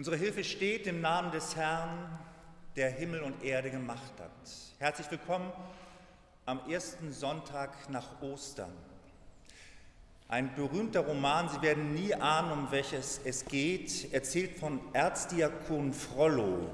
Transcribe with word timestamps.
Unsere 0.00 0.16
Hilfe 0.16 0.42
steht 0.44 0.86
im 0.86 1.02
Namen 1.02 1.30
des 1.30 1.56
Herrn, 1.56 1.90
der 2.74 2.90
Himmel 2.90 3.20
und 3.20 3.44
Erde 3.44 3.70
gemacht 3.70 4.14
hat. 4.18 4.30
Herzlich 4.78 5.10
willkommen 5.10 5.52
am 6.46 6.58
ersten 6.70 7.12
Sonntag 7.12 7.90
nach 7.90 8.22
Ostern. 8.22 8.72
Ein 10.26 10.54
berühmter 10.54 11.00
Roman, 11.00 11.50
Sie 11.50 11.60
werden 11.60 11.92
nie 11.92 12.14
ahnen, 12.14 12.50
um 12.50 12.70
welches 12.70 13.20
es 13.26 13.44
geht, 13.44 14.10
erzählt 14.14 14.58
von 14.58 14.80
Erzdiakon 14.94 15.92
Frollo, 15.92 16.70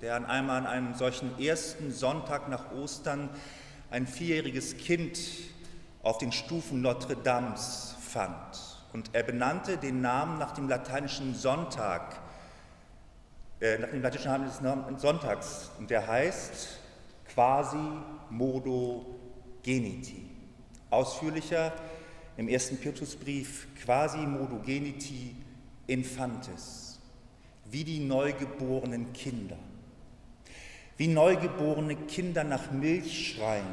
der 0.00 0.16
an 0.16 0.24
einmal 0.24 0.60
an 0.60 0.66
einem 0.66 0.94
solchen 0.94 1.38
ersten 1.38 1.92
Sonntag 1.92 2.48
nach 2.48 2.72
Ostern 2.72 3.28
ein 3.90 4.06
vierjähriges 4.06 4.78
Kind 4.78 5.20
auf 6.02 6.16
den 6.16 6.32
Stufen 6.32 6.80
Notre 6.80 7.16
Dames 7.16 7.94
fand. 8.00 8.58
Und 8.94 9.10
er 9.12 9.22
benannte 9.22 9.76
den 9.76 10.00
Namen 10.00 10.38
nach 10.38 10.52
dem 10.52 10.66
lateinischen 10.66 11.34
Sonntag, 11.34 12.19
nach 13.60 13.88
dem 13.88 14.02
lateinischen 14.02 14.64
Namen 14.64 14.94
des 14.94 15.02
Sonntags. 15.02 15.70
Und 15.78 15.90
der 15.90 16.06
heißt 16.06 16.78
quasi 17.32 17.78
modo 18.30 19.06
geniti. 19.62 20.26
Ausführlicher 20.90 21.72
im 22.36 22.48
ersten 22.48 22.78
Petrusbrief 22.78 23.68
quasi 23.82 24.18
modo 24.18 24.58
geniti 24.64 25.36
infantes, 25.86 26.98
wie 27.70 27.84
die 27.84 28.00
neugeborenen 28.00 29.12
Kinder. 29.12 29.58
Wie 30.96 31.08
neugeborene 31.08 31.96
Kinder 31.96 32.44
nach 32.44 32.70
Milch 32.70 33.34
schreien, 33.34 33.64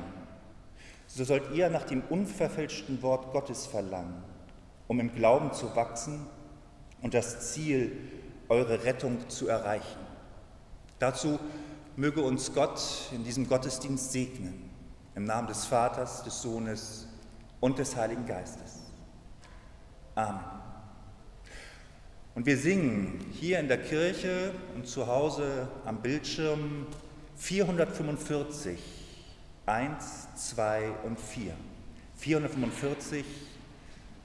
so 1.07 1.23
sollt 1.23 1.51
ihr 1.53 1.69
nach 1.69 1.83
dem 1.83 2.01
unverfälschten 2.09 3.01
Wort 3.01 3.31
Gottes 3.31 3.65
verlangen 3.65 4.23
um 4.87 4.99
im 4.99 5.13
Glauben 5.13 5.53
zu 5.53 5.75
wachsen 5.75 6.25
und 7.01 7.13
das 7.13 7.53
Ziel, 7.53 7.91
eure 8.49 8.83
Rettung 8.83 9.29
zu 9.29 9.47
erreichen. 9.47 9.99
Dazu 10.99 11.39
möge 11.95 12.21
uns 12.21 12.53
Gott 12.53 12.81
in 13.11 13.23
diesem 13.23 13.47
Gottesdienst 13.47 14.11
segnen, 14.11 14.69
im 15.15 15.23
Namen 15.23 15.47
des 15.47 15.65
Vaters, 15.65 16.23
des 16.23 16.41
Sohnes 16.41 17.07
und 17.59 17.79
des 17.79 17.95
Heiligen 17.95 18.25
Geistes. 18.25 18.79
Amen. 20.15 20.39
Und 22.35 22.45
wir 22.45 22.57
singen 22.57 23.19
hier 23.33 23.59
in 23.59 23.67
der 23.67 23.81
Kirche 23.81 24.53
und 24.75 24.87
zu 24.87 25.07
Hause 25.07 25.67
am 25.85 26.01
Bildschirm 26.01 26.85
445, 27.35 28.79
1, 29.65 30.27
2 30.35 30.91
und 31.03 31.19
4. 31.19 31.53
445, 32.15 33.25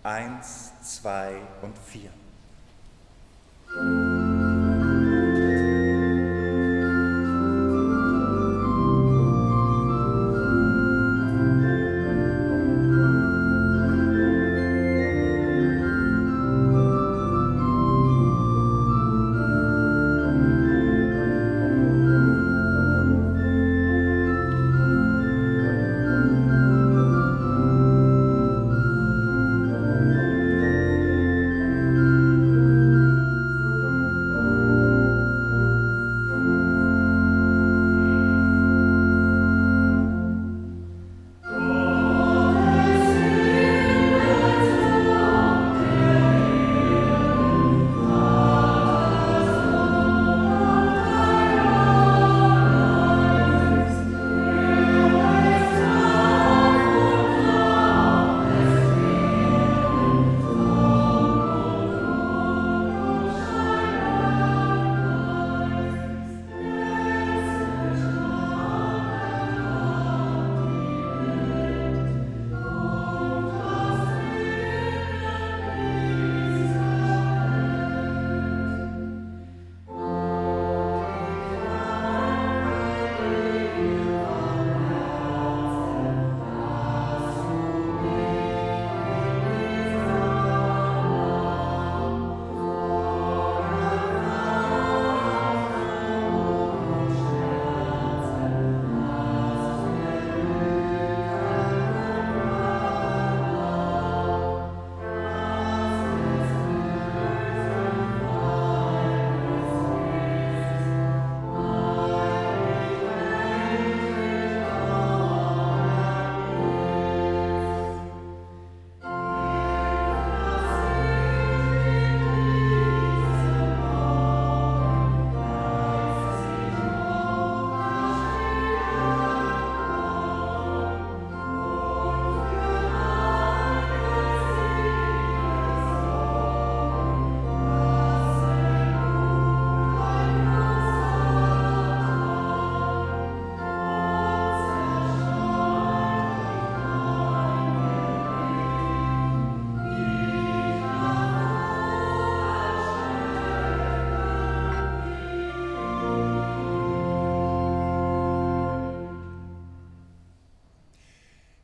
1, 0.03 0.73
2 0.83 1.37
und 1.63 1.79
4. 1.79 2.11
Música 3.75 4.22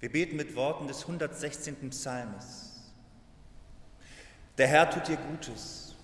beten 0.08 0.36
mit 0.36 0.56
Worten 0.56 0.88
des 0.88 1.02
116. 1.02 1.90
Psalmes. 1.90 2.68
Der 4.58 4.66
Herr 4.66 4.90
tut 4.90 5.08
dir 5.08 5.16
Gutes. 5.16 5.94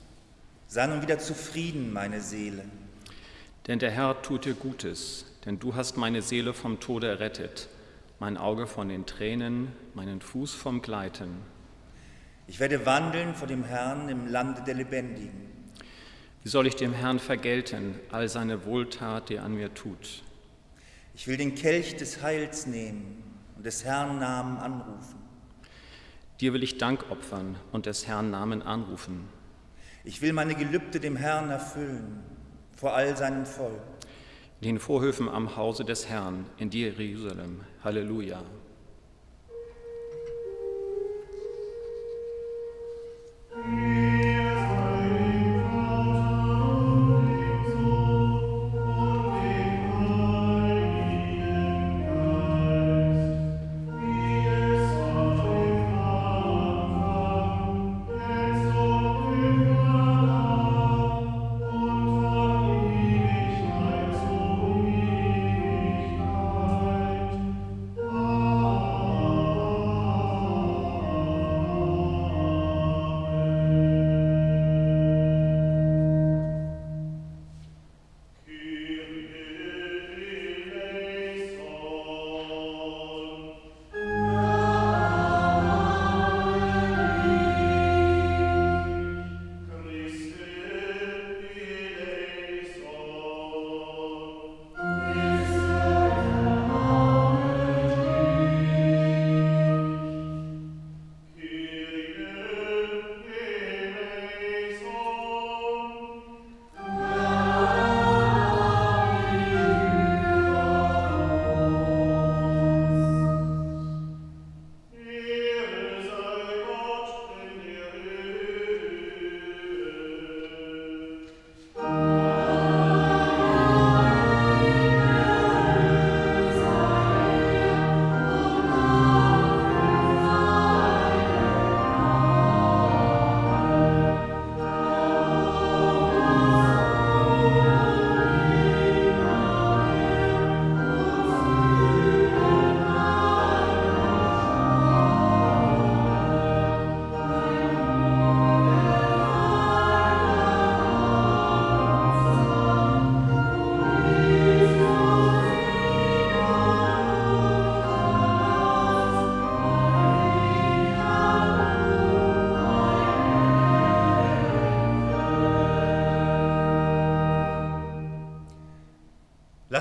Sei 0.68 0.86
nun 0.86 1.02
wieder 1.02 1.18
zufrieden, 1.18 1.92
meine 1.92 2.20
Seele. 2.20 2.64
Denn 3.66 3.78
der 3.78 3.90
Herr 3.90 4.22
tut 4.22 4.44
dir 4.44 4.54
Gutes, 4.54 5.26
denn 5.44 5.58
du 5.58 5.74
hast 5.74 5.96
meine 5.96 6.22
Seele 6.22 6.54
vom 6.54 6.80
Tode 6.80 7.08
errettet, 7.08 7.68
mein 8.18 8.36
Auge 8.36 8.66
von 8.66 8.88
den 8.88 9.06
Tränen, 9.06 9.72
meinen 9.94 10.20
Fuß 10.20 10.54
vom 10.54 10.82
Gleiten. 10.82 11.36
Ich 12.46 12.60
werde 12.60 12.86
wandeln 12.86 13.34
vor 13.34 13.48
dem 13.48 13.64
Herrn 13.64 14.08
im 14.08 14.28
Lande 14.28 14.62
der 14.62 14.74
Lebendigen. 14.74 15.50
Wie 16.42 16.48
soll 16.48 16.66
ich 16.66 16.76
dem 16.76 16.92
Herrn 16.92 17.18
vergelten, 17.18 17.98
all 18.10 18.28
seine 18.28 18.66
Wohltat, 18.66 19.30
die 19.30 19.36
er 19.36 19.44
an 19.44 19.54
mir 19.54 19.72
tut? 19.72 20.22
Ich 21.14 21.26
will 21.26 21.38
den 21.38 21.54
Kelch 21.54 21.96
des 21.96 22.22
Heils 22.22 22.66
nehmen 22.66 23.33
des 23.64 23.84
Herrn 23.84 24.18
Namen 24.18 24.58
anrufen. 24.58 25.18
Dir 26.40 26.52
will 26.52 26.62
ich 26.62 26.78
Dank 26.78 27.10
opfern 27.10 27.56
und 27.72 27.86
des 27.86 28.06
Herrn 28.06 28.30
Namen 28.30 28.62
anrufen. 28.62 29.28
Ich 30.04 30.20
will 30.20 30.32
meine 30.32 30.54
Gelübde 30.54 31.00
dem 31.00 31.16
Herrn 31.16 31.50
erfüllen, 31.50 32.22
vor 32.76 32.94
all 32.94 33.16
seinem 33.16 33.46
Volk. 33.46 33.80
In 34.60 34.66
den 34.68 34.78
Vorhöfen 34.78 35.28
am 35.28 35.56
Hause 35.56 35.84
des 35.84 36.08
Herrn, 36.08 36.46
in 36.58 36.70
dir 36.70 36.90
Jerusalem. 36.92 37.62
Halleluja. 37.82 38.42
Yeah. 43.66 44.13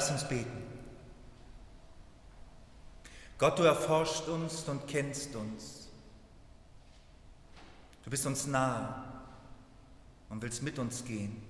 Lass 0.04 0.12
uns 0.12 0.26
beten. 0.26 0.62
Gott, 3.38 3.58
du 3.58 3.64
erforscht 3.64 4.28
uns 4.28 4.68
und 4.68 4.86
kennst 4.86 5.34
uns. 5.34 5.88
Du 8.04 8.10
bist 8.10 8.26
uns 8.26 8.46
nahe 8.46 9.02
und 10.28 10.42
willst 10.42 10.62
mit 10.62 10.78
uns 10.78 11.06
gehen. 11.06 11.42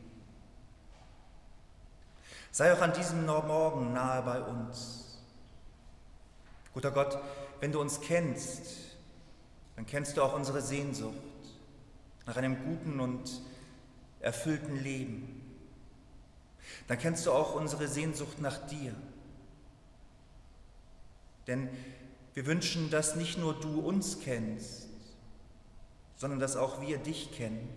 Sei 2.52 2.72
auch 2.72 2.82
an 2.82 2.94
diesem 2.94 3.26
Morgen 3.26 3.92
nahe 3.92 4.22
bei 4.22 4.40
uns. 4.44 5.18
Guter 6.76 6.92
Gott, 6.92 7.18
wenn 7.60 7.72
du 7.72 7.82
uns 7.82 8.02
kennst, 8.02 8.68
dann 9.76 9.88
kennst 9.88 10.16
du 10.16 10.22
auch 10.22 10.36
unsere 10.36 10.62
Sehnsucht 10.62 11.16
nach 12.28 12.38
einem 12.38 12.64
guten 12.64 13.00
und 13.00 13.32
erfüllten 14.20 14.76
Leben. 14.76 15.33
Dann 16.88 16.98
kennst 16.98 17.26
du 17.26 17.32
auch 17.32 17.56
unsere 17.56 17.88
Sehnsucht 17.88 18.40
nach 18.40 18.66
dir. 18.68 18.94
Denn 21.48 21.70
wir 22.34 22.46
wünschen, 22.46 22.90
dass 22.90 23.16
nicht 23.16 23.38
nur 23.38 23.60
du 23.60 23.80
uns 23.80 24.20
kennst, 24.20 24.88
sondern 26.16 26.40
dass 26.40 26.56
auch 26.56 26.82
wir 26.82 26.98
dich 26.98 27.32
kennen. 27.32 27.70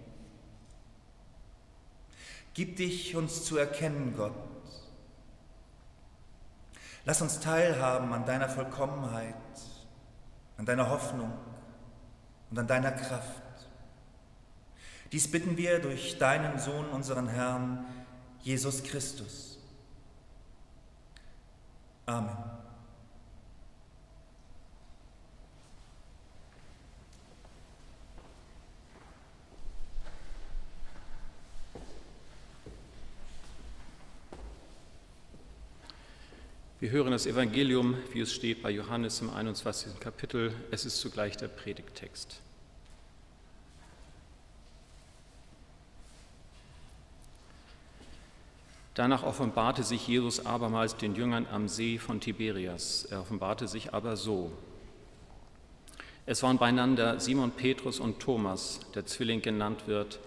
Gib 2.55 2.77
dich 2.77 3.17
uns 3.17 3.45
zu 3.45 3.59
erkennen, 3.59 4.15
Gott. 4.17 4.33
Lass 7.05 7.21
uns 7.23 7.39
teilhaben 7.41 8.13
an 8.13 8.25
deiner 8.25 8.49
Vollkommenheit, 8.49 9.35
an 10.57 10.65
deiner 10.65 10.89
Hoffnung 10.91 11.33
und 12.51 12.59
an 12.59 12.67
deiner 12.67 12.93
Kraft. 12.93 13.43
Dies 15.13 15.31
bitten 15.31 15.57
wir 15.57 15.79
durch 15.79 16.19
deinen 16.19 16.59
Sohn, 16.59 16.89
unseren 16.89 17.29
Herrn, 17.29 17.85
Jesus 18.47 18.81
Christus. 18.81 19.59
Amen. 22.07 22.31
Wir 36.79 36.91
hören 36.91 37.11
das 37.11 37.27
Evangelium, 37.27 37.97
wie 38.13 38.21
es 38.21 38.33
steht 38.33 38.63
bei 38.63 38.71
Johannes 38.71 39.21
im 39.23 39.31
21. 39.31 39.99
Kapitel. 39.99 40.55
Es 40.71 40.87
ist 40.87 41.01
zugleich 41.01 41.37
der 41.37 41.49
Predigttext. 41.49 42.41
Danach 48.97 49.25
offenbarte 49.25 49.83
sich 49.83 50.09
Jesus 50.09 50.47
abermals 50.47 50.97
den 50.97 51.15
Jüngern 51.15 51.47
am 51.53 51.69
See 51.69 51.99
von 51.99 52.19
Tiberias. 52.19 53.07
Er 53.11 53.21
offenbarte 53.21 53.69
sich 53.69 53.93
aber 53.93 54.17
so. 54.17 54.51
Es 56.25 56.43
waren 56.43 56.57
beieinander 56.57 57.21
Simon 57.21 57.51
Petrus 57.51 58.01
und 58.01 58.21
Thomas, 58.21 58.81
der 58.95 59.05
Zwilling 59.05 59.43
genannt 59.43 59.87
wird, 59.87 60.19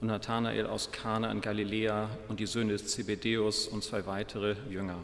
und 0.00 0.08
Nathanael 0.08 0.66
aus 0.66 0.90
Kana 0.90 1.30
in 1.30 1.40
Galiläa 1.40 2.10
und 2.26 2.40
die 2.40 2.46
Söhne 2.46 2.72
des 2.72 2.88
Zebedäus 2.88 3.68
und 3.68 3.84
zwei 3.84 4.06
weitere 4.06 4.56
Jünger. 4.68 4.98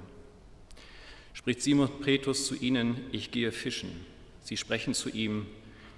Spricht 1.33 1.62
Simon 1.62 2.00
Petrus 2.00 2.49
zu 2.49 2.57
ihnen, 2.57 3.05
ich 3.12 3.31
gehe 3.31 3.52
fischen. 3.52 4.05
Sie 4.43 4.57
sprechen 4.57 4.95
zu 4.95 5.09
ihm, 5.11 5.47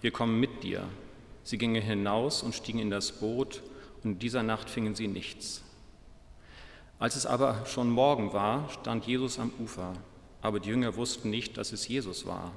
wir 0.02 0.10
kommen 0.10 0.38
mit 0.38 0.62
dir. 0.62 0.86
Sie 1.42 1.56
gingen 1.56 1.80
hinaus 1.80 2.42
und 2.42 2.54
stiegen 2.54 2.80
in 2.80 2.90
das 2.90 3.12
Boot, 3.12 3.62
und 4.02 4.12
in 4.12 4.18
dieser 4.18 4.42
Nacht 4.42 4.68
fingen 4.68 4.94
sie 4.94 5.08
nichts. 5.08 5.63
Als 6.98 7.16
es 7.16 7.26
aber 7.26 7.66
schon 7.66 7.90
Morgen 7.90 8.32
war, 8.32 8.68
stand 8.70 9.06
Jesus 9.06 9.38
am 9.38 9.52
Ufer, 9.58 9.92
aber 10.40 10.60
die 10.60 10.70
Jünger 10.70 10.96
wussten 10.96 11.30
nicht, 11.30 11.58
dass 11.58 11.72
es 11.72 11.88
Jesus 11.88 12.26
war. 12.26 12.52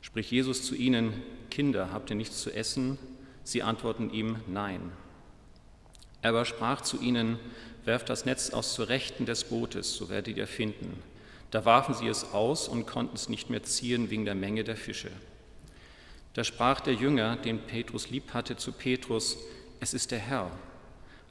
Spricht 0.00 0.30
Jesus 0.30 0.64
zu 0.64 0.74
ihnen, 0.74 1.22
Kinder, 1.50 1.90
habt 1.92 2.10
ihr 2.10 2.16
nichts 2.16 2.42
zu 2.42 2.50
essen? 2.50 2.98
Sie 3.44 3.62
antworten 3.62 4.10
ihm, 4.10 4.36
nein. 4.46 4.92
Er 6.22 6.30
aber 6.30 6.44
sprach 6.44 6.80
zu 6.80 7.00
ihnen, 7.00 7.38
werft 7.84 8.08
das 8.08 8.24
Netz 8.24 8.50
aus 8.50 8.74
zur 8.74 8.88
Rechten 8.88 9.26
des 9.26 9.44
Bootes, 9.44 9.94
so 9.94 10.08
werdet 10.08 10.36
ihr 10.36 10.48
finden. 10.48 11.02
Da 11.50 11.64
warfen 11.64 11.94
sie 11.94 12.08
es 12.08 12.32
aus 12.32 12.66
und 12.66 12.86
konnten 12.86 13.14
es 13.14 13.28
nicht 13.28 13.48
mehr 13.48 13.62
ziehen 13.62 14.10
wegen 14.10 14.24
der 14.24 14.34
Menge 14.34 14.64
der 14.64 14.76
Fische. 14.76 15.10
Da 16.34 16.44
sprach 16.44 16.80
der 16.80 16.94
Jünger, 16.94 17.36
den 17.36 17.60
Petrus 17.60 18.10
lieb 18.10 18.34
hatte, 18.34 18.56
zu 18.56 18.72
Petrus, 18.72 19.38
es 19.80 19.94
ist 19.94 20.10
der 20.10 20.18
Herr. 20.18 20.50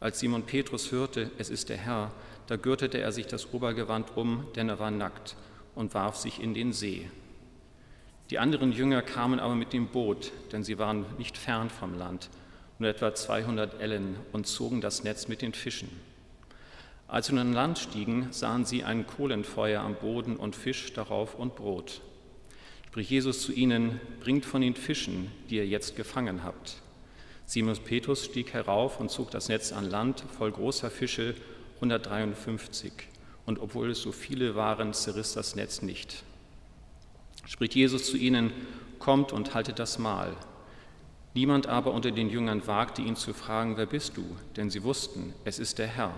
Als 0.06 0.20
Simon 0.20 0.44
Petrus 0.44 0.92
hörte, 0.92 1.32
es 1.40 1.50
ist 1.50 1.70
der 1.70 1.78
Herr, 1.78 2.12
da 2.46 2.58
gürtete 2.58 3.00
er 3.00 3.12
sich 3.12 3.26
das 3.26 3.52
Obergewand 3.56 4.16
um, 4.16 4.46
denn 4.56 4.70
er 4.70 4.78
war 4.78 4.92
nackt, 4.92 5.36
und 5.74 5.96
warf 5.96 6.18
sich 6.18 6.40
in 6.40 6.54
den 6.54 6.74
See. 6.74 7.10
Die 8.30 8.38
anderen 8.38 8.72
Jünger 8.72 9.02
kamen 9.02 9.40
aber 9.40 9.56
mit 9.56 9.74
dem 9.74 9.88
Boot, 9.88 10.32
denn 10.52 10.64
sie 10.64 10.78
waren 10.78 11.08
nicht 11.18 11.40
fern 11.40 11.72
vom 11.72 11.98
Land, 11.98 12.30
nur 12.78 12.92
etwa 12.92 13.16
200 13.16 13.82
Ellen, 13.82 14.16
und 14.32 14.46
zogen 14.46 14.80
das 14.80 15.04
Netz 15.04 15.28
mit 15.28 15.42
den 15.42 15.54
Fischen. 15.56 15.90
Als 17.08 17.26
sie 17.26 17.34
nun 17.34 17.48
an 17.48 17.54
Land 17.54 17.80
stiegen, 17.80 18.28
sahen 18.30 18.64
sie 18.64 18.84
ein 18.84 19.08
Kohlenfeuer 19.08 19.82
am 19.82 19.96
Boden 19.96 20.36
und 20.36 20.56
Fisch 20.56 20.94
darauf 20.94 21.34
und 21.34 21.56
Brot. 21.56 22.02
Sprich 22.90 23.10
Jesus 23.10 23.42
zu 23.42 23.52
ihnen, 23.54 24.00
bringt 24.20 24.46
von 24.46 24.62
den 24.62 24.76
Fischen, 24.76 25.32
die 25.50 25.56
ihr 25.56 25.66
jetzt 25.66 25.96
gefangen 25.96 26.44
habt. 26.44 26.84
Simon 27.46 27.78
Petrus 27.78 28.25
stieg 28.25 28.54
herauf 28.54 29.00
und 29.00 29.12
zog 29.12 29.32
das 29.32 29.50
Netz 29.50 29.72
an 29.72 29.90
Land 29.90 30.24
voll 30.38 30.52
großer 30.52 30.90
Fische, 30.90 31.36
153. 31.75 32.92
Und 33.46 33.60
obwohl 33.60 33.92
es 33.92 34.02
so 34.02 34.12
viele 34.12 34.56
waren, 34.56 34.94
zerriss 34.94 35.34
das 35.34 35.56
Netz 35.56 35.82
nicht. 35.82 36.24
Spricht 37.46 37.75
Jesus 37.75 38.06
zu 38.06 38.18
ihnen, 38.18 38.52
kommt 38.98 39.32
und 39.32 39.54
haltet 39.54 39.78
das 39.78 40.00
Mahl. 40.00 40.36
Niemand 41.36 41.68
aber 41.68 41.94
unter 41.94 42.12
den 42.12 42.30
Jüngern 42.30 42.66
wagte 42.66 43.02
ihn 43.02 43.16
zu 43.16 43.34
fragen, 43.34 43.78
wer 43.78 43.86
bist 43.86 44.18
du? 44.18 44.24
Denn 44.56 44.70
sie 44.70 44.84
wussten, 44.84 45.34
es 45.44 45.60
ist 45.60 45.78
der 45.78 45.88
Herr. 45.88 46.14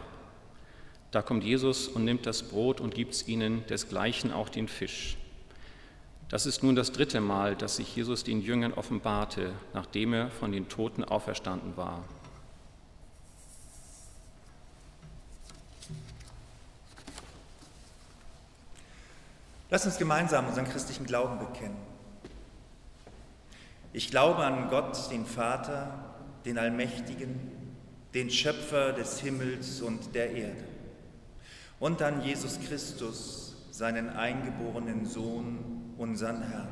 Da 1.12 1.22
kommt 1.22 1.44
Jesus 1.44 1.88
und 1.88 2.06
nimmt 2.06 2.26
das 2.26 2.44
Brot 2.44 2.80
und 2.80 2.94
gibt 2.94 3.14
es 3.14 3.28
ihnen, 3.28 3.66
desgleichen 3.68 4.32
auch 4.32 4.48
den 4.48 4.68
Fisch. 4.68 5.18
Das 6.30 6.46
ist 6.46 6.62
nun 6.62 6.76
das 6.76 6.92
dritte 6.92 7.22
Mal, 7.22 7.56
dass 7.56 7.78
sich 7.78 7.96
Jesus 7.96 8.26
den 8.26 8.42
Jüngern 8.42 8.74
offenbarte, 8.74 9.54
nachdem 9.74 10.14
er 10.14 10.30
von 10.30 10.52
den 10.52 10.68
Toten 10.68 11.06
auferstanden 11.06 11.78
war. 11.78 12.04
Lass 19.70 19.86
uns 19.86 19.98
gemeinsam 19.98 20.48
unseren 20.48 20.66
christlichen 20.66 21.06
Glauben 21.06 21.40
bekennen. 21.40 21.78
Ich 23.94 24.12
glaube 24.12 24.44
an 24.46 24.70
Gott, 24.70 25.10
den 25.12 25.26
Vater, 25.26 26.14
den 26.46 26.58
Allmächtigen, 26.58 27.40
den 28.14 28.30
Schöpfer 28.30 28.94
des 28.94 29.20
Himmels 29.20 29.82
und 29.82 30.14
der 30.14 30.32
Erde 30.32 30.64
und 31.80 32.02
an 32.02 32.22
Jesus 32.22 32.60
Christus, 32.60 33.56
seinen 33.72 34.10
eingeborenen 34.10 35.06
Sohn, 35.06 35.87
unseren 35.98 36.44
Herrn, 36.44 36.68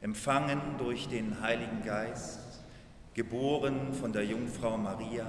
empfangen 0.00 0.60
durch 0.78 1.08
den 1.08 1.40
Heiligen 1.40 1.82
Geist, 1.84 2.40
geboren 3.14 3.92
von 3.92 4.12
der 4.12 4.24
Jungfrau 4.24 4.76
Maria, 4.76 5.26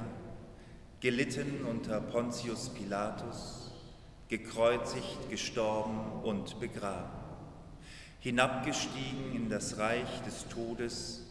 gelitten 1.00 1.66
unter 1.70 2.02
Pontius 2.02 2.70
Pilatus, 2.70 3.72
gekreuzigt, 4.30 5.30
gestorben 5.30 6.00
und 6.24 6.60
begraben, 6.60 7.12
hinabgestiegen 8.20 9.34
in 9.36 9.50
das 9.50 9.78
Reich 9.78 10.22
des 10.26 10.48
Todes, 10.48 11.26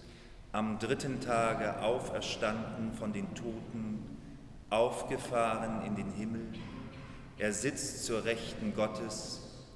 am 0.52 0.78
dritten 0.78 1.20
Tage 1.20 1.80
auferstanden 1.80 2.92
von 2.92 3.12
den 3.12 3.34
Toten, 3.34 4.18
aufgefahren 4.68 5.84
in 5.86 5.96
den 5.96 6.12
Himmel, 6.12 6.46
er 7.38 7.52
sitzt 7.52 8.04
zur 8.04 8.24
Rechten 8.24 8.74
Gottes, 8.74 9.51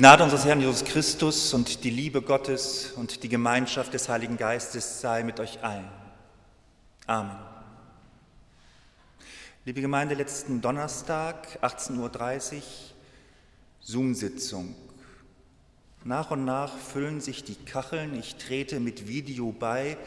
Gnade 0.00 0.24
unseres 0.24 0.46
Herrn 0.46 0.62
Jesus 0.62 0.82
Christus 0.82 1.52
und 1.52 1.84
die 1.84 1.90
Liebe 1.90 2.22
Gottes 2.22 2.92
und 2.96 3.22
die 3.22 3.28
Gemeinschaft 3.28 3.92
des 3.92 4.08
Heiligen 4.08 4.38
Geistes 4.38 5.02
sei 5.02 5.22
mit 5.24 5.38
euch 5.40 5.62
allen. 5.62 5.86
Amen. 7.06 7.36
Liebe 9.66 9.82
Gemeinde, 9.82 10.14
letzten 10.14 10.62
Donnerstag, 10.62 11.58
18.30 11.60 12.54
Uhr, 12.54 12.62
Zoom-Sitzung. 13.82 14.74
Nach 16.02 16.30
und 16.30 16.46
nach 16.46 16.74
füllen 16.78 17.20
sich 17.20 17.44
die 17.44 17.56
Kacheln, 17.56 18.18
ich 18.18 18.36
trete 18.36 18.80
mit 18.80 19.06
Video 19.06 19.52
bei, 19.52 19.98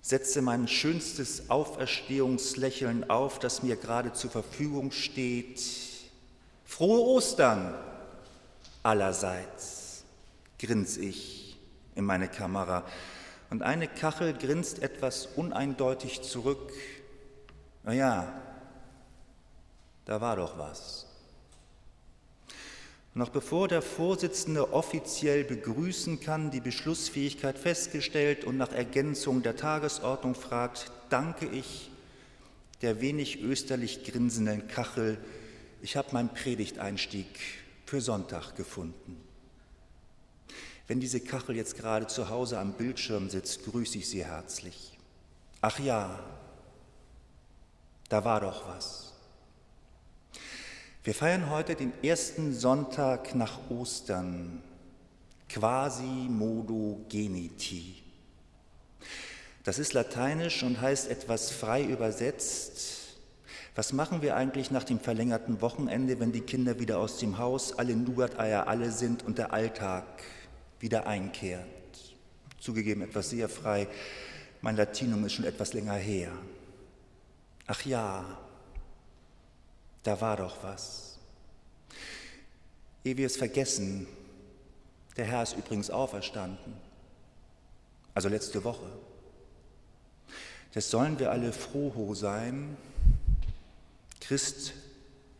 setze 0.00 0.40
mein 0.40 0.68
schönstes 0.68 1.50
Auferstehungslächeln 1.50 3.10
auf, 3.10 3.38
das 3.38 3.62
mir 3.62 3.76
gerade 3.76 4.14
zur 4.14 4.30
Verfügung 4.30 4.90
steht. 4.90 5.60
Frohe 6.64 7.00
Ostern! 7.00 7.74
Allerseits, 8.84 10.04
grins 10.60 10.96
ich 10.96 11.58
in 11.96 12.04
meine 12.04 12.28
Kamera. 12.28 12.84
Und 13.50 13.62
eine 13.62 13.88
Kachel 13.88 14.34
grinst 14.34 14.82
etwas 14.82 15.26
uneindeutig 15.26 16.22
zurück. 16.22 16.72
Na 17.82 17.92
ja, 17.92 18.40
da 20.04 20.20
war 20.20 20.36
doch 20.36 20.58
was. 20.58 21.06
Noch 23.16 23.28
bevor 23.28 23.68
der 23.68 23.80
Vorsitzende 23.80 24.72
offiziell 24.72 25.44
begrüßen 25.44 26.20
kann, 26.20 26.50
die 26.50 26.60
Beschlussfähigkeit 26.60 27.58
festgestellt 27.58 28.44
und 28.44 28.56
nach 28.56 28.72
Ergänzung 28.72 29.42
der 29.42 29.56
Tagesordnung 29.56 30.34
fragt, 30.34 30.90
danke 31.10 31.46
ich 31.46 31.90
der 32.82 33.00
wenig 33.00 33.40
österlich 33.40 34.04
grinsenden 34.04 34.66
Kachel. 34.66 35.16
Ich 35.80 35.96
habe 35.96 36.08
meinen 36.12 36.30
Predigteinstieg 36.30 37.28
für 37.84 38.00
Sonntag 38.00 38.54
gefunden. 38.54 39.20
Wenn 40.86 41.00
diese 41.00 41.20
Kachel 41.20 41.56
jetzt 41.56 41.76
gerade 41.76 42.06
zu 42.06 42.28
Hause 42.28 42.58
am 42.58 42.74
Bildschirm 42.74 43.30
sitzt, 43.30 43.64
grüße 43.64 43.98
ich 43.98 44.08
Sie 44.08 44.24
herzlich. 44.24 44.98
Ach 45.60 45.78
ja, 45.78 46.18
da 48.08 48.24
war 48.24 48.40
doch 48.40 48.68
was. 48.68 49.12
Wir 51.02 51.14
feiern 51.14 51.50
heute 51.50 51.74
den 51.74 51.92
ersten 52.02 52.54
Sonntag 52.54 53.34
nach 53.34 53.70
Ostern, 53.70 54.62
quasi 55.48 56.02
modo 56.02 57.04
geniti. 57.08 58.02
Das 59.64 59.78
ist 59.78 59.94
lateinisch 59.94 60.62
und 60.62 60.80
heißt 60.80 61.08
etwas 61.08 61.50
frei 61.50 61.82
übersetzt 61.82 63.03
was 63.74 63.92
machen 63.92 64.22
wir 64.22 64.36
eigentlich 64.36 64.70
nach 64.70 64.84
dem 64.84 65.00
verlängerten 65.00 65.60
Wochenende, 65.60 66.20
wenn 66.20 66.30
die 66.30 66.42
Kinder 66.42 66.78
wieder 66.78 66.98
aus 66.98 67.18
dem 67.18 67.38
Haus, 67.38 67.76
alle 67.76 67.96
Nougat-Eier 67.96 68.68
alle 68.68 68.92
sind 68.92 69.24
und 69.24 69.38
der 69.38 69.52
Alltag 69.52 70.04
wieder 70.78 71.06
einkehrt? 71.06 71.66
Zugegeben 72.60 73.02
etwas 73.02 73.30
sehr 73.30 73.48
frei, 73.48 73.88
mein 74.60 74.76
Latinum 74.76 75.24
ist 75.24 75.34
schon 75.34 75.44
etwas 75.44 75.72
länger 75.72 75.94
her. 75.94 76.30
Ach 77.66 77.84
ja, 77.84 78.24
da 80.04 80.20
war 80.20 80.36
doch 80.36 80.62
was. 80.62 81.18
Ehe 83.04 83.16
wir 83.16 83.26
es 83.26 83.36
vergessen, 83.36 84.06
der 85.16 85.24
Herr 85.26 85.42
ist 85.42 85.56
übrigens 85.56 85.90
auferstanden, 85.90 86.74
also 88.14 88.28
letzte 88.28 88.62
Woche. 88.62 88.86
Das 90.72 90.90
sollen 90.90 91.18
wir 91.18 91.30
alle 91.30 91.52
froh 91.52 92.14
sein, 92.14 92.76
Christ 94.26 94.72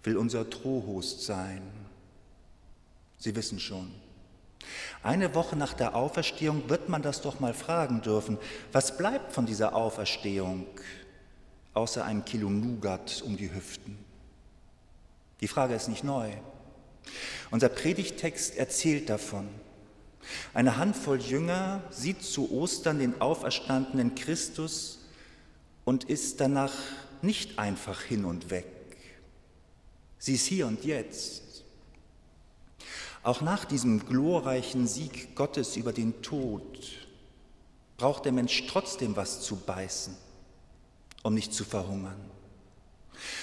will 0.02 0.18
unser 0.18 0.48
Trohost 0.50 1.22
sein. 1.22 1.62
Sie 3.18 3.34
wissen 3.34 3.58
schon. 3.58 3.90
Eine 5.02 5.34
Woche 5.34 5.56
nach 5.56 5.72
der 5.72 5.94
Auferstehung 5.94 6.68
wird 6.68 6.88
man 6.88 7.02
das 7.02 7.22
doch 7.22 7.40
mal 7.40 7.54
fragen 7.54 8.02
dürfen. 8.02 8.38
Was 8.72 8.96
bleibt 8.96 9.32
von 9.32 9.46
dieser 9.46 9.74
Auferstehung 9.74 10.66
außer 11.72 12.04
einem 12.04 12.24
Kilo 12.24 12.50
Nougat 12.50 13.22
um 13.24 13.36
die 13.36 13.52
Hüften? 13.54 13.98
Die 15.40 15.48
Frage 15.48 15.74
ist 15.74 15.88
nicht 15.88 16.04
neu. 16.04 16.30
Unser 17.50 17.68
Predigtext 17.70 18.56
erzählt 18.56 19.08
davon. 19.08 19.48
Eine 20.52 20.76
Handvoll 20.76 21.20
Jünger 21.20 21.82
sieht 21.90 22.22
zu 22.22 22.50
Ostern 22.50 22.98
den 22.98 23.20
auferstandenen 23.20 24.14
Christus 24.14 25.00
und 25.84 26.04
ist 26.04 26.40
danach 26.40 26.72
nicht 27.20 27.58
einfach 27.58 28.02
hin 28.02 28.24
und 28.24 28.50
weg. 28.50 28.73
Sie 30.24 30.36
ist 30.36 30.46
hier 30.46 30.66
und 30.66 30.86
jetzt. 30.86 31.42
Auch 33.22 33.42
nach 33.42 33.66
diesem 33.66 34.06
glorreichen 34.06 34.86
Sieg 34.86 35.36
Gottes 35.36 35.76
über 35.76 35.92
den 35.92 36.22
Tod 36.22 36.80
braucht 37.98 38.24
der 38.24 38.32
Mensch 38.32 38.66
trotzdem 38.66 39.16
was 39.16 39.42
zu 39.42 39.56
beißen, 39.56 40.16
um 41.24 41.34
nicht 41.34 41.52
zu 41.52 41.62
verhungern. 41.62 42.18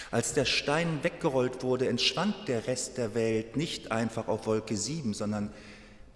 Als 0.09 0.33
der 0.33 0.45
Stein 0.45 1.03
weggerollt 1.03 1.61
wurde, 1.61 1.87
entschwand 1.87 2.47
der 2.47 2.65
Rest 2.65 2.97
der 2.97 3.13
Welt 3.13 3.55
nicht 3.57 3.91
einfach 3.91 4.27
auf 4.27 4.47
Wolke 4.47 4.75
7, 4.75 5.13
sondern 5.13 5.53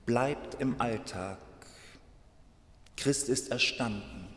bleibt 0.08 0.60
im 0.60 0.82
Alltag. 0.82 1.38
Christ 2.97 3.30
ist 3.30 3.51
erstanden 3.51 4.28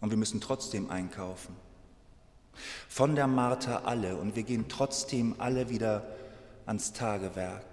und 0.00 0.10
wir 0.10 0.16
müssen 0.16 0.40
trotzdem 0.40 0.90
einkaufen. 0.90 1.56
Von 2.88 3.14
der 3.14 3.26
Martha 3.26 3.82
alle 3.84 4.16
und 4.16 4.36
wir 4.36 4.42
gehen 4.42 4.66
trotzdem 4.68 5.36
alle 5.38 5.68
wieder 5.70 6.04
ans 6.66 6.92
Tagewerk. 6.92 7.64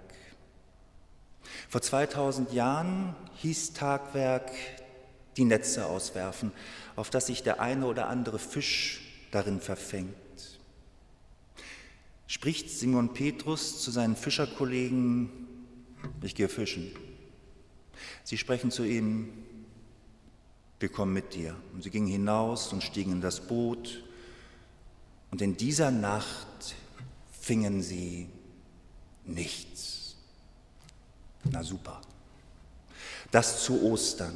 Vor 1.68 1.82
2000 1.82 2.52
Jahren 2.52 3.14
hieß 3.36 3.72
Tagwerk 3.72 4.50
die 5.36 5.44
Netze 5.44 5.86
auswerfen, 5.86 6.52
auf 6.96 7.10
dass 7.10 7.26
sich 7.26 7.42
der 7.42 7.60
eine 7.60 7.86
oder 7.86 8.08
andere 8.08 8.38
Fisch 8.38 9.00
darin 9.30 9.60
verfängt. 9.60 10.14
Spricht 12.26 12.70
Simon 12.70 13.14
Petrus 13.14 13.80
zu 13.82 13.90
seinen 13.90 14.16
Fischerkollegen, 14.16 15.30
ich 16.22 16.34
gehe 16.34 16.48
fischen. 16.48 16.90
Sie 18.24 18.36
sprechen 18.36 18.70
zu 18.70 18.84
ihm, 18.84 19.32
wir 20.80 20.88
kommen 20.88 21.12
mit 21.12 21.34
dir. 21.34 21.56
Und 21.72 21.82
sie 21.82 21.90
gingen 21.90 22.06
hinaus 22.06 22.72
und 22.72 22.82
stiegen 22.82 23.12
in 23.12 23.20
das 23.20 23.40
Boot 23.40 24.04
und 25.30 25.42
in 25.42 25.56
dieser 25.56 25.90
Nacht 25.90 26.74
fingen 27.40 27.82
sie 27.82 28.28
nichts. 29.24 30.16
Na 31.50 31.62
super. 31.62 32.00
Das 33.30 33.62
zu 33.62 33.82
Ostern. 33.82 34.34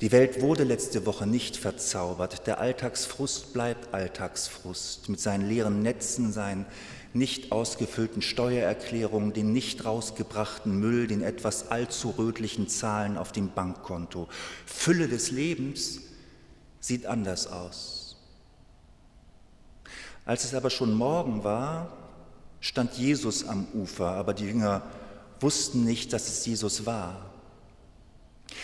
Die 0.00 0.12
Welt 0.12 0.40
wurde 0.40 0.64
letzte 0.64 1.04
Woche 1.06 1.26
nicht 1.26 1.56
verzaubert. 1.56 2.46
Der 2.46 2.60
Alltagsfrust 2.60 3.52
bleibt 3.52 3.92
Alltagsfrust 3.92 5.08
mit 5.08 5.18
seinen 5.20 5.48
leeren 5.48 5.82
Netzen, 5.82 6.32
seinen 6.32 6.66
nicht 7.12 7.52
ausgefüllten 7.52 8.22
Steuererklärungen, 8.22 9.32
den 9.32 9.52
nicht 9.52 9.84
rausgebrachten 9.84 10.78
Müll, 10.78 11.06
den 11.06 11.22
etwas 11.22 11.68
allzu 11.70 12.10
rötlichen 12.10 12.68
Zahlen 12.68 13.16
auf 13.16 13.32
dem 13.32 13.52
Bankkonto. 13.52 14.28
Fülle 14.66 15.08
des 15.08 15.30
Lebens 15.30 16.00
sieht 16.80 17.06
anders 17.06 17.46
aus. 17.46 18.03
Als 20.24 20.44
es 20.44 20.54
aber 20.54 20.70
schon 20.70 20.94
Morgen 20.94 21.44
war, 21.44 21.92
stand 22.60 22.94
Jesus 22.94 23.46
am 23.46 23.66
Ufer, 23.74 24.12
aber 24.12 24.32
die 24.32 24.46
Jünger 24.46 24.82
wussten 25.40 25.84
nicht, 25.84 26.12
dass 26.12 26.28
es 26.28 26.46
Jesus 26.46 26.86
war. 26.86 27.30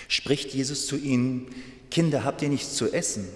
Spricht 0.08 0.54
Jesus 0.54 0.86
zu 0.86 0.96
ihnen, 0.96 1.46
Kinder, 1.90 2.24
habt 2.24 2.42
ihr 2.42 2.48
nichts 2.48 2.76
zu 2.76 2.92
essen? 2.92 3.28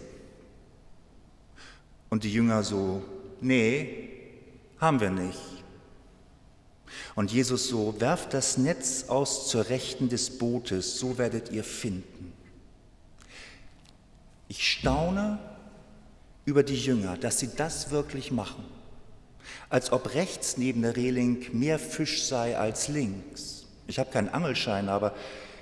Und 2.09 2.25
die 2.25 2.33
Jünger 2.33 2.63
so, 2.63 3.03
nee, 3.41 4.09
haben 4.79 5.01
wir 5.01 5.11
nicht. 5.11 5.39
Und 7.15 7.33
Jesus 7.33 7.69
so, 7.69 8.01
werft 8.01 8.35
das 8.35 8.57
Netz 8.57 9.05
aus 9.09 9.49
zur 9.49 9.69
Rechten 9.69 10.09
des 10.09 10.39
Bootes, 10.39 10.99
so 10.99 11.19
werdet 11.19 11.51
ihr 11.51 11.65
finden. 11.65 12.33
Ich 14.49 14.71
staune 14.71 15.39
über 16.45 16.63
die 16.63 16.77
Jünger, 16.77 17.17
dass 17.17 17.39
sie 17.39 17.51
das 17.57 17.91
wirklich 17.91 18.31
machen, 18.31 18.65
als 19.69 19.93
ob 19.93 20.15
rechts 20.15 20.57
neben 20.57 20.83
der 20.83 20.97
Reling 20.97 21.47
mehr 21.53 21.79
Fisch 21.79 22.25
sei 22.25 22.57
als 22.57 22.89
links. 22.89 23.67
Ich 23.87 23.99
habe 23.99 24.11
keinen 24.11 24.29
Angelschein, 24.29 24.89
aber 24.89 25.15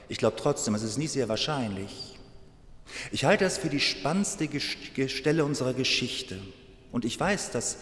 ich 0.08 0.18
glaube 0.18 0.36
trotzdem, 0.36 0.74
es 0.74 0.82
ist 0.82 0.98
nicht 0.98 1.12
sehr 1.12 1.28
wahrscheinlich. 1.28 2.18
Ich 3.10 3.24
halte 3.24 3.44
es 3.44 3.58
für 3.58 3.70
die 3.70 3.80
spannendste 3.80 4.48
Stelle 5.08 5.44
unserer 5.44 5.72
Geschichte. 5.72 6.38
Und 6.90 7.04
ich 7.04 7.18
weiß, 7.18 7.50
dass 7.50 7.78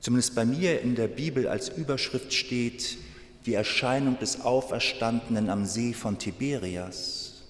zumindest 0.00 0.34
bei 0.34 0.44
mir 0.44 0.80
in 0.80 0.94
der 0.94 1.08
Bibel 1.08 1.48
als 1.48 1.68
Überschrift 1.68 2.32
steht, 2.32 2.98
die 3.46 3.54
Erscheinung 3.54 4.18
des 4.18 4.42
Auferstandenen 4.42 5.50
am 5.50 5.64
See 5.64 5.92
von 5.94 6.18
Tiberias. 6.18 7.42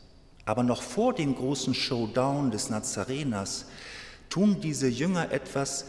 Aber 0.47 0.63
noch 0.63 0.83
vor 0.83 1.15
dem 1.15 1.35
großen 1.35 1.75
Showdown 1.75 2.51
des 2.51 2.71
Nazareners 2.71 3.67
tun 4.31 4.61
diese 4.61 4.89
Jünger 4.89 5.33
etwas, 5.33 5.85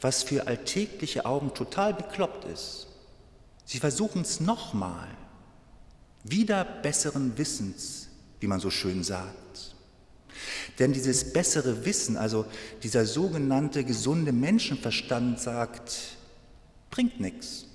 was 0.00 0.22
für 0.22 0.46
alltägliche 0.46 1.24
Augen 1.24 1.54
total 1.54 1.94
bekloppt 1.94 2.44
ist. 2.44 2.88
Sie 3.64 3.78
versuchen 3.78 4.22
es 4.22 4.40
nochmal, 4.40 5.08
wieder 6.22 6.64
besseren 6.64 7.38
Wissens, 7.38 8.08
wie 8.40 8.46
man 8.46 8.60
so 8.60 8.70
schön 8.70 9.02
sagt. 9.02 9.74
Denn 10.78 10.92
dieses 10.92 11.32
bessere 11.32 11.84
Wissen, 11.86 12.16
also 12.16 12.44
dieser 12.82 13.06
sogenannte 13.06 13.84
gesunde 13.84 14.32
Menschenverstand 14.32 15.40
sagt, 15.40 16.16
bringt 16.90 17.20
nichts 17.20 17.66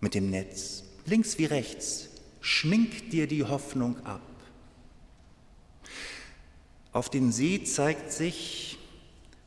mit 0.00 0.14
dem 0.14 0.30
Netz, 0.30 0.84
links 1.06 1.38
wie 1.38 1.46
rechts, 1.46 2.08
schmink 2.40 3.10
dir 3.10 3.26
die 3.26 3.44
Hoffnung 3.44 4.04
ab. 4.06 4.22
Auf 6.92 7.10
dem 7.10 7.32
See 7.32 7.62
zeigt 7.64 8.12
sich, 8.12 8.77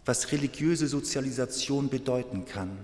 was 0.06 0.32
religiöse 0.32 0.88
Sozialisation 0.88 1.90
bedeuten 1.90 2.46
kann. 2.46 2.78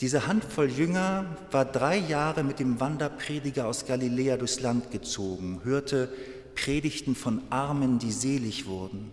Diese 0.00 0.26
Handvoll 0.26 0.70
Jünger 0.70 1.24
war 1.50 1.64
drei 1.64 1.96
Jahre 1.96 2.44
mit 2.44 2.58
dem 2.58 2.80
Wanderprediger 2.80 3.66
aus 3.66 3.86
Galiläa 3.86 4.36
durchs 4.36 4.60
Land 4.60 4.90
gezogen, 4.90 5.60
hörte 5.64 6.12
Predigten 6.54 7.14
von 7.14 7.42
Armen, 7.48 7.98
die 7.98 8.12
selig 8.12 8.66
wurden, 8.66 9.10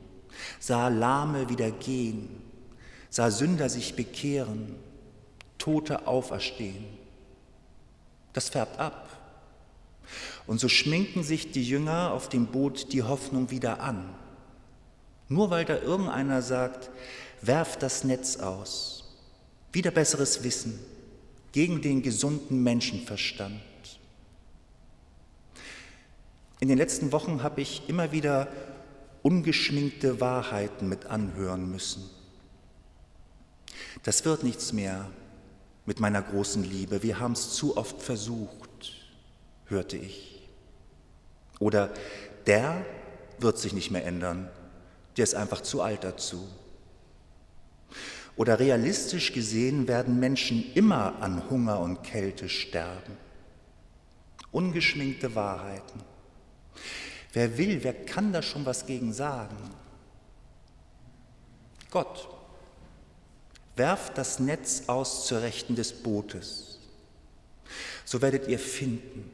sah 0.60 0.90
Lahme 0.90 1.50
wieder 1.50 1.72
gehen, 1.72 2.28
sah 3.10 3.32
Sünder 3.32 3.70
sich 3.70 3.96
bekehren, 3.96 4.76
Tote 5.58 6.08
auferstehen. 6.08 6.84
Das 8.34 8.50
färbt 8.50 8.80
ab. 8.80 9.10
Und 10.48 10.60
so 10.60 10.68
schminken 10.68 11.24
sich 11.24 11.52
die 11.52 11.64
Jünger 11.64 12.12
auf 12.12 12.28
dem 12.28 12.48
Boot 12.48 12.92
die 12.92 13.04
Hoffnung 13.04 13.52
wieder 13.52 13.80
an. 13.80 14.14
Nur 15.34 15.50
weil 15.50 15.66
da 15.66 15.80
irgendeiner 15.80 16.44
sagt, 16.44 16.92
werft 17.42 17.82
das 17.82 18.04
Netz 18.04 18.38
aus, 18.38 19.16
wieder 19.72 19.90
besseres 19.90 20.44
Wissen 20.44 20.80
gegen 21.52 21.82
den 21.82 22.04
gesunden 22.04 22.62
Menschenverstand. 22.62 23.60
In 26.60 26.68
den 26.68 26.78
letzten 26.78 27.12
Wochen 27.12 27.42
habe 27.42 27.62
ich 27.62 27.90
immer 27.90 28.12
wieder 28.12 28.48
ungeschminkte 29.24 30.22
Wahrheiten 30.22 30.88
mit 30.88 31.08
anhören 31.08 31.70
müssen. 31.72 32.08
Das 34.04 34.26
wird 34.26 34.44
nichts 34.44 34.72
mehr 34.72 35.10
mit 35.88 36.00
meiner 36.00 36.22
großen 36.22 36.64
Liebe. 36.64 37.02
Wir 37.02 37.20
haben 37.20 37.34
es 37.34 37.56
zu 37.56 37.76
oft 37.76 38.04
versucht, 38.04 39.02
hörte 39.66 39.98
ich. 39.98 40.48
Oder 41.60 41.92
der 42.46 42.86
wird 43.40 43.58
sich 43.58 43.74
nicht 43.74 43.90
mehr 43.90 44.06
ändern, 44.06 44.48
der 45.18 45.24
ist 45.24 45.36
einfach 45.36 45.62
zu 45.62 45.82
alt 45.82 46.04
dazu. 46.04 46.48
Oder 48.36 48.60
realistisch 48.60 49.34
gesehen 49.34 49.88
werden 49.88 50.20
Menschen 50.20 50.74
immer 50.74 51.22
an 51.22 51.50
Hunger 51.50 51.80
und 51.80 52.04
Kälte 52.04 52.50
sterben. 52.50 53.18
Ungeschminkte 54.52 55.36
Wahrheiten. 55.36 56.02
Wer 57.34 57.58
will, 57.58 57.84
wer 57.84 57.94
kann 57.94 58.34
da 58.34 58.42
schon 58.42 58.66
was 58.66 58.86
gegen 58.86 59.14
sagen? 59.14 59.58
Gott. 61.92 62.30
Werft 63.76 64.18
das 64.20 64.40
Netz 64.40 64.84
aus 64.88 65.26
zur 65.26 65.42
Rechten 65.42 65.76
des 65.76 65.94
Bootes. 65.94 66.80
So 68.06 68.22
werdet 68.22 68.48
ihr 68.48 68.60
finden. 68.60 69.32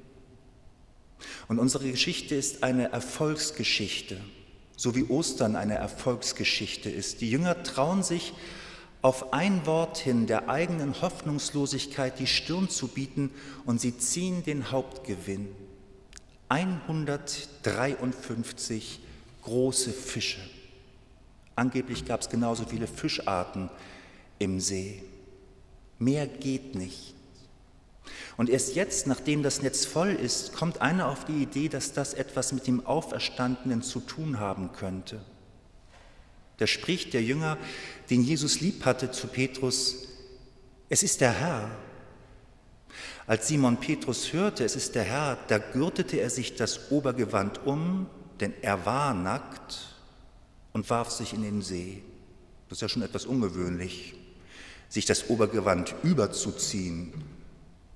Und 1.49 1.59
unsere 1.59 1.91
Geschichte 1.91 2.35
ist 2.35 2.63
eine 2.63 2.91
Erfolgsgeschichte, 2.91 4.21
so 4.79 4.95
wie 4.95 5.03
Ostern 5.09 5.57
eine 5.57 5.75
Erfolgsgeschichte 5.75 6.89
ist. 6.89 7.19
Die 7.19 7.29
Jünger 7.29 7.61
trauen 7.63 8.01
sich, 8.01 8.31
auf 9.01 9.33
ein 9.33 9.65
Wort 9.65 9.97
hin 9.97 10.25
der 10.25 10.47
eigenen 10.47 11.01
Hoffnungslosigkeit 11.01 12.17
die 12.17 12.27
Stirn 12.27 12.69
zu 12.69 12.87
bieten 12.87 13.29
und 13.65 13.81
sie 13.81 13.97
ziehen 13.97 14.41
den 14.45 14.71
Hauptgewinn. 14.71 15.49
153 16.47 19.01
große 19.43 19.91
Fische. 19.91 20.39
Angeblich 21.57 22.05
gab 22.05 22.21
es 22.21 22.29
genauso 22.29 22.63
viele 22.63 22.87
Fischarten 22.87 23.69
im 24.37 24.61
See. 24.61 25.03
Mehr 25.97 26.25
geht 26.25 26.75
nicht. 26.75 27.15
Und 28.37 28.49
erst 28.49 28.75
jetzt, 28.75 29.07
nachdem 29.07 29.43
das 29.43 29.61
Netz 29.61 29.85
voll 29.85 30.11
ist, 30.11 30.53
kommt 30.53 30.81
einer 30.81 31.07
auf 31.07 31.25
die 31.25 31.43
Idee, 31.43 31.69
dass 31.69 31.93
das 31.93 32.13
etwas 32.13 32.51
mit 32.51 32.67
dem 32.67 32.85
Auferstandenen 32.85 33.81
zu 33.81 33.99
tun 33.99 34.39
haben 34.39 34.71
könnte. 34.73 35.21
Da 36.57 36.67
spricht 36.67 37.13
der 37.13 37.23
Jünger, 37.23 37.57
den 38.09 38.21
Jesus 38.21 38.59
lieb 38.59 38.85
hatte, 38.85 39.11
zu 39.11 39.27
Petrus, 39.27 40.07
es 40.89 41.03
ist 41.03 41.21
der 41.21 41.31
Herr. 41.31 41.71
Als 43.27 43.47
Simon 43.47 43.77
Petrus 43.77 44.33
hörte, 44.33 44.65
es 44.65 44.75
ist 44.75 44.95
der 44.95 45.03
Herr, 45.03 45.37
da 45.47 45.59
gürtete 45.59 46.17
er 46.17 46.29
sich 46.29 46.55
das 46.55 46.91
Obergewand 46.91 47.65
um, 47.65 48.07
denn 48.39 48.53
er 48.61 48.85
war 48.85 49.13
nackt 49.13 49.95
und 50.73 50.89
warf 50.89 51.11
sich 51.11 51.33
in 51.33 51.43
den 51.43 51.61
See. 51.61 52.01
Das 52.67 52.77
ist 52.77 52.81
ja 52.81 52.89
schon 52.89 53.03
etwas 53.03 53.25
ungewöhnlich, 53.25 54.15
sich 54.89 55.05
das 55.05 55.29
Obergewand 55.29 55.95
überzuziehen, 56.03 57.13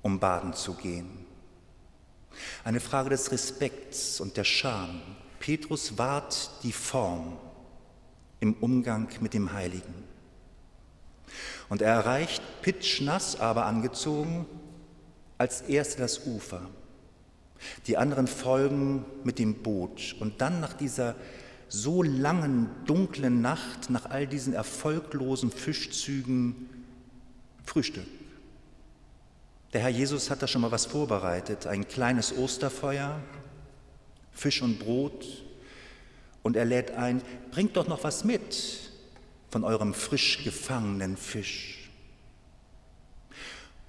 um 0.04 0.20
baden 0.20 0.54
zu 0.54 0.76
gehen. 0.76 1.26
Eine 2.63 2.80
Frage 2.80 3.10
des 3.10 3.32
Respekts 3.32 4.20
und 4.22 4.38
der 4.38 4.44
Scham. 4.44 5.02
Petrus 5.39 5.98
wahrt 5.98 6.52
die 6.62 6.72
Form, 6.72 7.38
im 8.39 8.54
Umgang 8.56 9.08
mit 9.22 9.34
dem 9.34 9.54
Heiligen. 9.54 10.04
Und 11.70 11.82
er 11.82 11.94
erreicht 11.94 12.44
pitschnass, 12.62 13.39
aber 13.39 13.66
angezogen, 13.66 14.46
als 15.38 15.62
erster 15.62 16.00
das 16.00 16.26
Ufer. 16.26 16.62
Die 17.88 17.98
anderen 17.98 18.28
folgen 18.28 19.06
mit 19.24 19.39
dem 19.39 19.56
Boot. 19.56 20.16
Und 20.20 20.42
dann 20.42 20.60
nach 20.60 20.74
dieser 20.74 21.16
so 21.70 22.04
langen, 22.04 22.70
dunklen 22.86 23.42
Nacht, 23.42 23.89
nach 23.89 24.06
all 24.10 24.28
diesen 24.28 24.54
erfolglosen 24.54 25.50
Fischzügen, 25.50 26.70
Frühstück. 27.66 28.06
Der 29.74 29.82
Herr 29.82 29.90
Jesus 29.90 30.30
hat 30.30 30.44
da 30.44 30.48
schon 30.48 30.62
mal 30.62 30.72
was 30.72 30.86
vorbereitet, 30.86 31.66
ein 31.66 31.88
kleines 31.88 32.38
Osterfeuer, 32.38 33.20
Fisch 34.32 34.62
und 34.62 34.78
Brot, 34.78 35.26
und 36.44 36.56
er 36.56 36.66
lädt 36.66 36.92
ein, 36.92 37.24
bringt 37.50 37.76
doch 37.76 37.88
noch 37.88 38.04
was 38.04 38.24
mit 38.24 38.92
von 39.50 39.64
eurem 39.64 39.96
frisch 39.96 40.44
gefangenen 40.44 41.18
Fisch. 41.18 41.90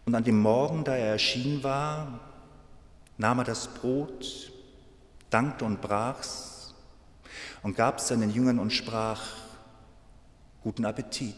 Und 0.07 0.15
an 0.15 0.25
dem 0.25 0.41
Morgen, 0.41 0.85
da 0.85 0.97
er 0.97 1.13
erschienen 1.13 1.63
war, 1.63 2.21
nahm 3.19 3.41
er 3.41 3.45
das 3.45 3.69
Brot, 3.69 4.53
dankte 5.31 5.65
und 5.65 5.83
brach's 5.83 6.75
und 7.63 7.77
gab 7.77 8.01
seinen 8.01 8.33
Jüngern 8.33 8.59
und 8.59 8.73
sprach, 8.73 9.23
guten 10.63 10.85
Appetit. 10.87 11.35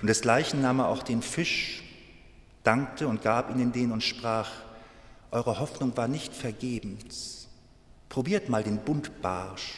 Und 0.00 0.06
desgleichen 0.08 0.62
nahm 0.62 0.80
er 0.80 0.88
auch 0.88 1.02
den 1.02 1.22
Fisch, 1.22 1.82
dankte 2.62 3.08
und 3.08 3.22
gab 3.22 3.50
ihnen 3.50 3.72
den 3.72 3.92
und 3.92 4.02
sprach, 4.02 4.50
eure 5.30 5.58
Hoffnung 5.58 5.96
war 5.96 6.08
nicht 6.08 6.34
vergebens. 6.34 7.48
Probiert 8.08 8.48
mal 8.48 8.62
den 8.62 8.78
Buntbarsch 8.78 9.74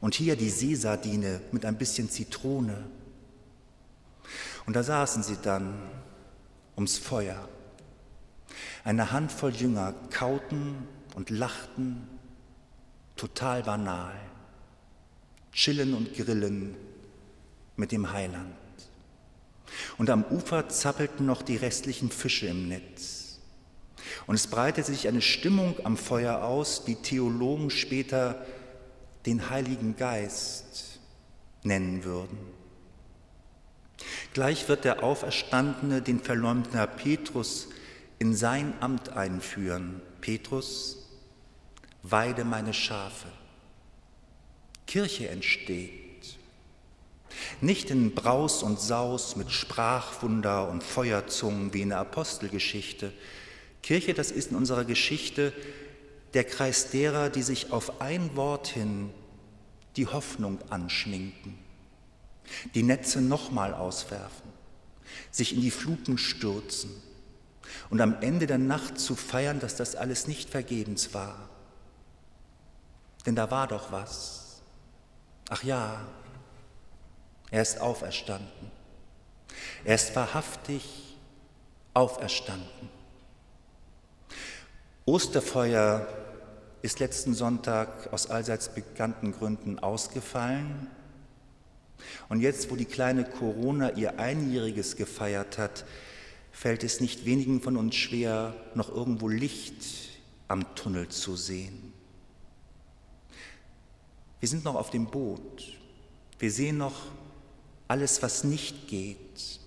und 0.00 0.14
hier 0.14 0.36
die 0.36 0.50
Seesardine 0.50 1.40
mit 1.52 1.64
ein 1.64 1.76
bisschen 1.76 2.10
Zitrone. 2.10 2.84
Und 4.66 4.74
da 4.74 4.82
saßen 4.82 5.22
sie 5.22 5.36
dann 5.42 5.74
ums 6.76 6.98
Feuer. 6.98 7.48
Eine 8.84 9.12
Handvoll 9.12 9.54
Jünger 9.54 9.94
kauten 10.10 10.88
und 11.14 11.30
lachten, 11.30 12.08
total 13.16 13.62
banal, 13.62 14.14
chillen 15.52 15.94
und 15.94 16.14
grillen 16.14 16.76
mit 17.76 17.92
dem 17.92 18.12
Heiland. 18.12 18.54
Und 19.98 20.10
am 20.10 20.24
Ufer 20.24 20.68
zappelten 20.68 21.26
noch 21.26 21.42
die 21.42 21.56
restlichen 21.56 22.10
Fische 22.10 22.46
im 22.46 22.68
Netz. 22.68 23.38
Und 24.26 24.34
es 24.34 24.46
breitete 24.46 24.90
sich 24.92 25.08
eine 25.08 25.22
Stimmung 25.22 25.76
am 25.84 25.96
Feuer 25.96 26.44
aus, 26.44 26.84
die 26.84 26.96
Theologen 26.96 27.70
später 27.70 28.44
den 29.26 29.50
Heiligen 29.50 29.96
Geist 29.96 31.00
nennen 31.62 32.04
würden. 32.04 32.38
Gleich 34.32 34.68
wird 34.68 34.84
der 34.84 35.02
Auferstandene 35.02 36.02
den 36.02 36.20
verleumdeten 36.20 36.88
Petrus 36.96 37.68
in 38.18 38.34
sein 38.34 38.74
Amt 38.80 39.10
einführen. 39.10 40.00
Petrus, 40.20 41.08
weide 42.02 42.44
meine 42.44 42.74
Schafe. 42.74 43.28
Kirche 44.86 45.28
entsteht. 45.28 46.03
Nicht 47.60 47.90
in 47.90 48.14
Braus 48.14 48.62
und 48.62 48.80
Saus 48.80 49.36
mit 49.36 49.50
Sprachwunder 49.50 50.68
und 50.68 50.82
Feuerzungen 50.82 51.72
wie 51.72 51.82
in 51.82 51.90
der 51.90 51.98
Apostelgeschichte, 51.98 53.12
Kirche, 53.82 54.14
das 54.14 54.30
ist 54.30 54.50
in 54.50 54.56
unserer 54.56 54.84
Geschichte 54.84 55.52
der 56.32 56.44
Kreis 56.44 56.90
derer, 56.90 57.28
die 57.28 57.42
sich 57.42 57.70
auf 57.70 58.00
ein 58.00 58.34
Wort 58.34 58.68
hin 58.68 59.10
die 59.96 60.06
Hoffnung 60.06 60.58
anschminken, 60.70 61.58
die 62.74 62.82
Netze 62.82 63.20
nochmal 63.20 63.74
auswerfen, 63.74 64.50
sich 65.30 65.54
in 65.54 65.60
die 65.60 65.70
Fluten 65.70 66.18
stürzen, 66.18 66.90
und 67.90 68.00
am 68.00 68.20
Ende 68.20 68.46
der 68.46 68.58
Nacht 68.58 68.98
zu 68.98 69.14
feiern, 69.14 69.60
dass 69.60 69.76
das 69.76 69.96
alles 69.96 70.26
nicht 70.26 70.50
vergebens 70.50 71.14
war. 71.14 71.48
Denn 73.26 73.34
da 73.34 73.50
war 73.50 73.66
doch 73.66 73.90
was. 73.90 74.62
Ach 75.48 75.62
ja, 75.62 76.06
er 77.50 77.62
ist 77.62 77.80
auferstanden. 77.80 78.70
Er 79.84 79.94
ist 79.94 80.14
wahrhaftig 80.16 81.16
auferstanden. 81.92 82.88
Osterfeuer 85.06 86.06
ist 86.82 86.98
letzten 86.98 87.34
Sonntag 87.34 88.12
aus 88.12 88.28
allseits 88.28 88.68
bekannten 88.68 89.32
Gründen 89.32 89.78
ausgefallen. 89.78 90.88
Und 92.28 92.40
jetzt, 92.40 92.70
wo 92.70 92.76
die 92.76 92.84
kleine 92.84 93.24
Corona 93.24 93.92
ihr 93.92 94.18
Einjähriges 94.18 94.96
gefeiert 94.96 95.58
hat, 95.58 95.84
fällt 96.52 96.84
es 96.84 97.00
nicht 97.00 97.24
wenigen 97.24 97.60
von 97.60 97.76
uns 97.76 97.94
schwer, 97.94 98.54
noch 98.74 98.88
irgendwo 98.88 99.28
Licht 99.28 99.84
am 100.48 100.74
Tunnel 100.74 101.08
zu 101.08 101.36
sehen. 101.36 101.92
Wir 104.40 104.48
sind 104.48 104.64
noch 104.64 104.74
auf 104.74 104.90
dem 104.90 105.06
Boot. 105.06 105.78
Wir 106.38 106.50
sehen 106.50 106.78
noch 106.78 107.06
alles, 107.88 108.22
was 108.22 108.44
nicht 108.44 108.88
geht. 108.88 109.60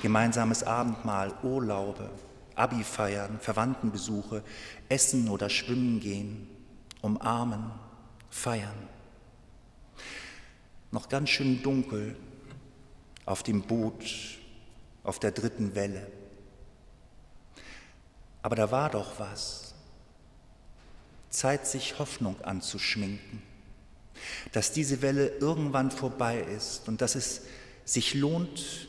Gemeinsames 0.00 0.62
Abendmahl, 0.62 1.34
Urlaube, 1.42 2.10
Abi 2.54 2.84
feiern, 2.84 3.38
Verwandtenbesuche, 3.40 4.42
essen 4.88 5.28
oder 5.28 5.48
schwimmen 5.48 6.00
gehen, 6.00 6.48
umarmen, 7.00 7.70
feiern. 8.30 8.88
Noch 10.90 11.08
ganz 11.08 11.30
schön 11.30 11.62
dunkel 11.62 12.16
auf 13.24 13.42
dem 13.42 13.62
Boot, 13.62 14.04
auf 15.04 15.18
der 15.18 15.32
dritten 15.32 15.74
Welle. 15.74 16.06
Aber 18.42 18.56
da 18.56 18.70
war 18.70 18.90
doch 18.90 19.18
was. 19.18 19.74
Zeit, 21.30 21.66
sich 21.66 21.98
Hoffnung 21.98 22.40
anzuschminken, 22.42 23.42
dass 24.52 24.72
diese 24.72 25.02
Welle 25.02 25.28
irgendwann 25.38 25.90
vorbei 25.90 26.40
ist 26.40 26.88
und 26.88 27.00
dass 27.00 27.14
es 27.14 27.42
sich 27.84 28.14
lohnt, 28.14 28.88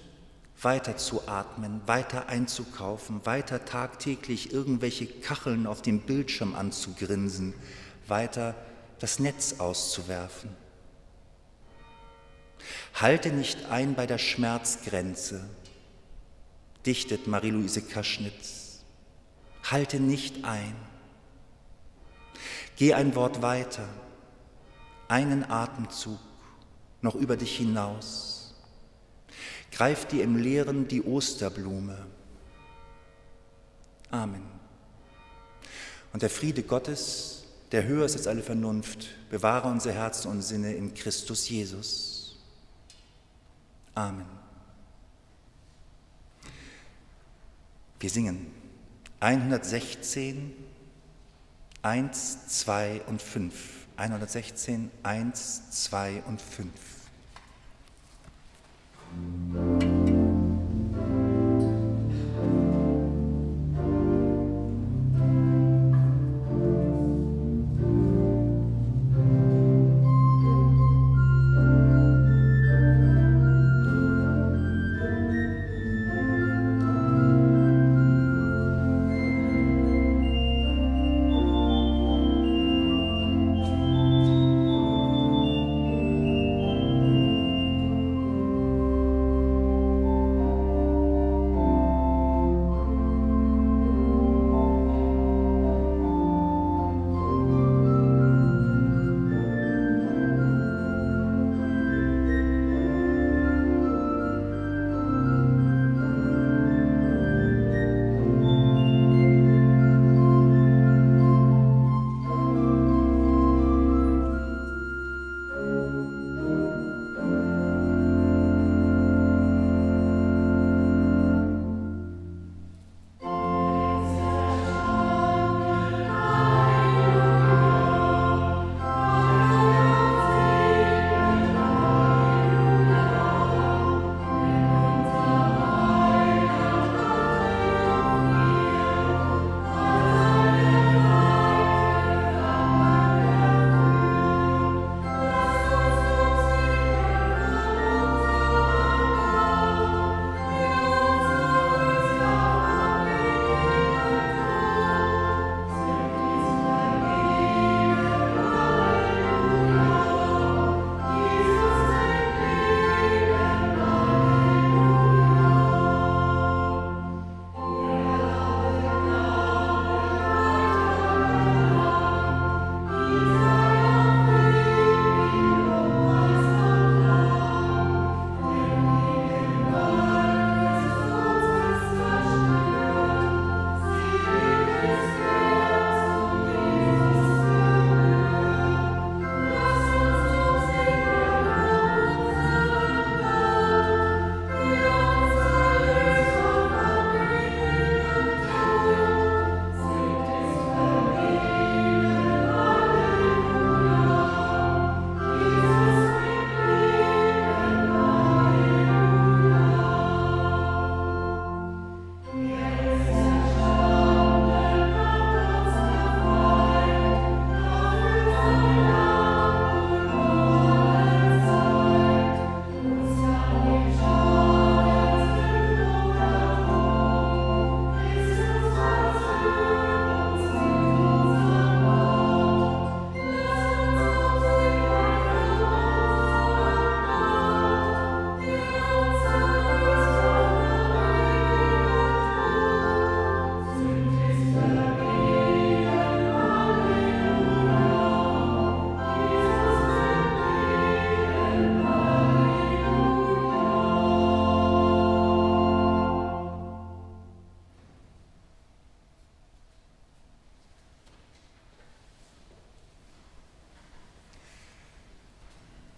weiter 0.62 0.98
zu 0.98 1.28
atmen, 1.28 1.82
weiter 1.86 2.28
einzukaufen, 2.30 3.26
weiter 3.26 3.66
tagtäglich 3.66 4.54
irgendwelche 4.54 5.06
Kacheln 5.08 5.68
auf 5.68 5.82
dem 5.82 6.00
Bildschirm 6.02 6.56
anzugrinsen, 6.56 7.54
weiter 8.08 8.56
das 9.00 9.20
Netz 9.20 9.56
auszuwerfen. 9.60 10.50
Halte 12.94 13.30
nicht 13.30 13.66
ein 13.66 13.96
bei 13.96 14.06
der 14.06 14.18
Schmerzgrenze, 14.18 15.44
dichtet 16.86 17.28
Marie-Louise 17.28 17.82
Kaschnitz. 17.82 18.80
Halte 19.70 20.00
nicht 20.00 20.46
ein. 20.46 20.76
Geh 22.76 22.94
ein 22.94 23.16
Wort 23.16 23.42
weiter, 23.42 23.88
einen 25.08 25.50
Atemzug 25.50 26.20
noch 27.02 27.16
über 27.16 27.38
dich 27.38 27.58
hinaus 27.58 28.34
Greif 29.74 30.06
dir 30.06 30.24
im 30.24 30.36
Leeren 30.36 30.88
die 30.88 31.04
Osterblume. 31.04 31.98
Amen. 34.12 34.44
Und 36.14 36.22
der 36.22 36.30
Friede 36.30 36.62
Gottes, 36.62 37.46
der 37.72 37.86
höher 37.86 38.06
ist 38.06 38.16
als 38.16 38.28
alle 38.28 38.44
Vernunft, 38.44 39.08
bewahre 39.32 39.68
unser 39.68 39.92
Herzen 39.92 40.30
und 40.30 40.44
Sinne 40.44 40.76
in 40.76 40.94
Christus 40.94 41.50
Jesus. 41.50 42.38
Amen. 43.96 44.28
Wir 48.00 48.12
singen 48.12 48.52
116, 49.22 50.54
1, 51.82 52.48
2 52.48 53.02
und 53.08 53.24
5. 53.24 53.83
116, 53.98 54.92
1, 55.04 55.70
2 55.72 56.24
und 56.28 56.42
5. 56.42 56.70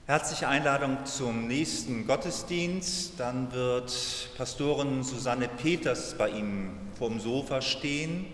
Herzliche 0.08 0.48
Einladung 0.48 1.04
zum 1.08 1.48
nächsten 1.48 2.06
Gottesdienst. 2.06 3.14
Dann 3.18 3.52
wird 3.52 4.30
Pastorin 4.38 5.02
Susanne 5.04 5.48
Peters 5.48 6.14
bei 6.16 6.30
ihm 6.30 6.70
vorm 6.96 7.20
Sofa 7.20 7.60
stehen. 7.60 8.28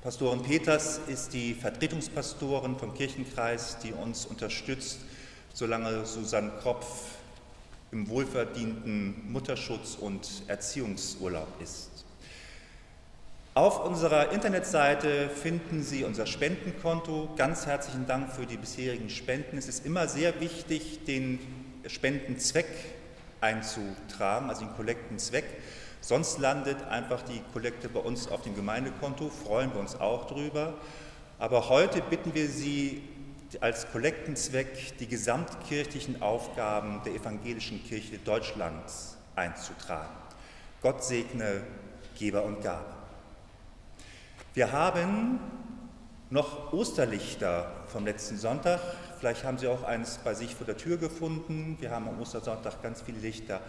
Pastorin 0.00 0.42
Peters 0.42 1.00
ist 1.08 1.32
die 1.32 1.54
Vertretungspastorin 1.54 2.76
vom 2.76 2.94
Kirchenkreis, 2.94 3.78
die 3.80 3.92
uns 3.92 4.26
unterstützt, 4.26 5.00
solange 5.52 6.06
Susanne 6.06 6.52
Kropf 6.62 6.86
im 7.90 8.08
wohlverdienten 8.08 9.32
Mutterschutz 9.32 9.96
und 10.00 10.44
Erziehungsurlaub 10.46 11.48
ist. 11.60 12.04
Auf 13.60 13.84
unserer 13.84 14.32
Internetseite 14.32 15.28
finden 15.28 15.82
Sie 15.82 16.04
unser 16.04 16.24
Spendenkonto. 16.24 17.28
Ganz 17.36 17.66
herzlichen 17.66 18.06
Dank 18.06 18.32
für 18.32 18.46
die 18.46 18.56
bisherigen 18.56 19.10
Spenden. 19.10 19.58
Es 19.58 19.68
ist 19.68 19.84
immer 19.84 20.08
sehr 20.08 20.40
wichtig, 20.40 21.04
den 21.04 21.38
Spendenzweck 21.86 22.64
einzutragen, 23.42 24.48
also 24.48 24.64
den 24.64 24.74
Kollektenzweck. 24.76 25.44
Sonst 26.00 26.38
landet 26.38 26.82
einfach 26.88 27.20
die 27.20 27.42
Kollekte 27.52 27.90
bei 27.90 28.00
uns 28.00 28.28
auf 28.28 28.40
dem 28.40 28.56
Gemeindekonto, 28.56 29.28
freuen 29.28 29.70
wir 29.74 29.80
uns 29.80 29.94
auch 29.94 30.26
drüber. 30.26 30.72
Aber 31.38 31.68
heute 31.68 32.00
bitten 32.00 32.32
wir 32.32 32.48
Sie 32.48 33.02
als 33.60 33.92
Kollektenzweck 33.92 34.96
die 35.00 35.06
gesamtkirchlichen 35.06 36.22
Aufgaben 36.22 37.02
der 37.04 37.12
evangelischen 37.12 37.84
Kirche 37.84 38.16
Deutschlands 38.24 39.18
einzutragen. 39.36 40.16
Gott 40.80 41.04
segne 41.04 41.60
Geber 42.18 42.42
und 42.44 42.62
Gabe. 42.62 42.99
Wir 44.52 44.72
haben 44.72 45.38
noch 46.28 46.72
Osterlichter 46.72 47.70
vom 47.86 48.04
letzten 48.04 48.36
Sonntag. 48.36 48.80
Vielleicht 49.20 49.44
haben 49.44 49.58
Sie 49.58 49.68
auch 49.68 49.84
eins 49.84 50.18
bei 50.24 50.34
sich 50.34 50.56
vor 50.56 50.66
der 50.66 50.76
Tür 50.76 50.96
gefunden. 50.96 51.76
Wir 51.78 51.92
haben 51.92 52.08
am 52.08 52.20
Ostersonntag 52.20 52.82
ganz 52.82 53.00
viele 53.00 53.20
Lichter 53.20 53.60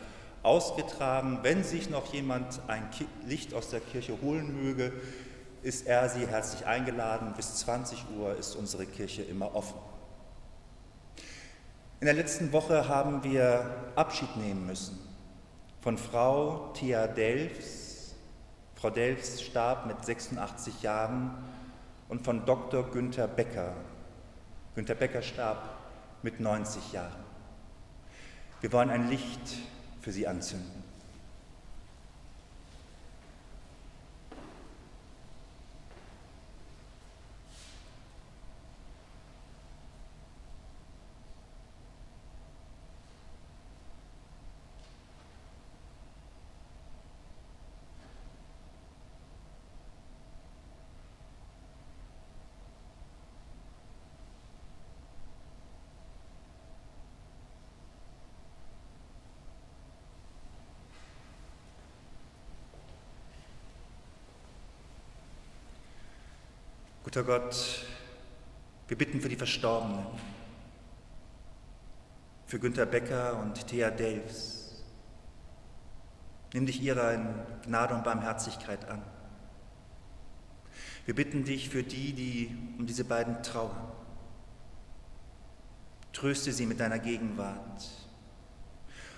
ausgetragen. 0.41 1.37
Wenn 1.43 1.63
sich 1.63 1.91
noch 1.91 2.11
jemand 2.11 2.61
ein 2.67 2.89
Licht 3.27 3.53
aus 3.53 3.69
der 3.69 3.79
Kirche 3.79 4.19
holen 4.23 4.59
möge, 4.63 4.91
ist 5.61 5.85
er 5.85 6.09
Sie 6.09 6.25
herzlich 6.25 6.65
eingeladen. 6.65 7.35
Bis 7.37 7.57
20 7.57 8.05
Uhr 8.17 8.35
ist 8.35 8.55
unsere 8.55 8.87
Kirche 8.87 9.21
immer 9.21 9.53
offen. 9.53 9.77
In 11.99 12.05
der 12.05 12.15
letzten 12.15 12.51
Woche 12.53 12.87
haben 12.87 13.23
wir 13.23 13.91
Abschied 13.95 14.35
nehmen 14.35 14.65
müssen 14.65 14.97
von 15.81 15.99
Frau 15.99 16.71
Thea 16.73 17.05
Delfs, 17.05 17.90
Frau 18.81 18.89
Delfs 18.89 19.43
starb 19.43 19.85
mit 19.85 20.03
86 20.03 20.81
Jahren 20.81 21.29
und 22.09 22.25
von 22.25 22.47
Dr. 22.47 22.89
Günther 22.89 23.27
Becker. 23.27 23.75
Günther 24.73 24.95
Becker 24.95 25.21
starb 25.21 25.69
mit 26.23 26.39
90 26.39 26.91
Jahren. 26.91 27.23
Wir 28.59 28.71
wollen 28.71 28.89
ein 28.89 29.07
Licht 29.07 29.57
für 30.01 30.11
sie 30.11 30.25
anzünden. 30.25 30.80
Guter 67.13 67.25
Gott, 67.25 67.85
wir 68.87 68.97
bitten 68.97 69.19
für 69.19 69.27
die 69.27 69.35
Verstorbenen, 69.35 70.05
für 72.45 72.57
Günter 72.57 72.85
Becker 72.85 73.37
und 73.37 73.67
Thea 73.67 73.91
Delfs. 73.91 74.81
Nimm 76.53 76.67
dich 76.67 76.81
ihrer 76.81 77.15
in 77.15 77.27
Gnade 77.65 77.95
und 77.95 78.05
Barmherzigkeit 78.05 78.87
an. 78.87 79.01
Wir 81.05 81.13
bitten 81.13 81.43
dich 81.43 81.67
für 81.67 81.83
die, 81.83 82.13
die 82.13 82.57
um 82.79 82.85
diese 82.85 83.03
beiden 83.03 83.43
trauern. 83.43 83.91
Tröste 86.13 86.53
sie 86.53 86.65
mit 86.65 86.79
deiner 86.79 86.99
Gegenwart 86.99 87.89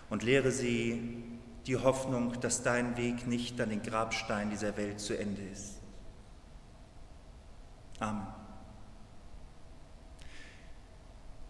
und 0.10 0.24
lehre 0.24 0.52
sie 0.52 1.24
die 1.68 1.78
Hoffnung, 1.78 2.42
dass 2.42 2.64
dein 2.64 2.98
Weg 2.98 3.28
nicht 3.28 3.62
an 3.62 3.70
den 3.70 3.84
Grabstein 3.84 4.50
dieser 4.50 4.78
Welt 4.78 5.00
zu 5.00 5.16
Ende 5.16 5.44
ist. 5.44 5.83
Amen. 8.04 8.28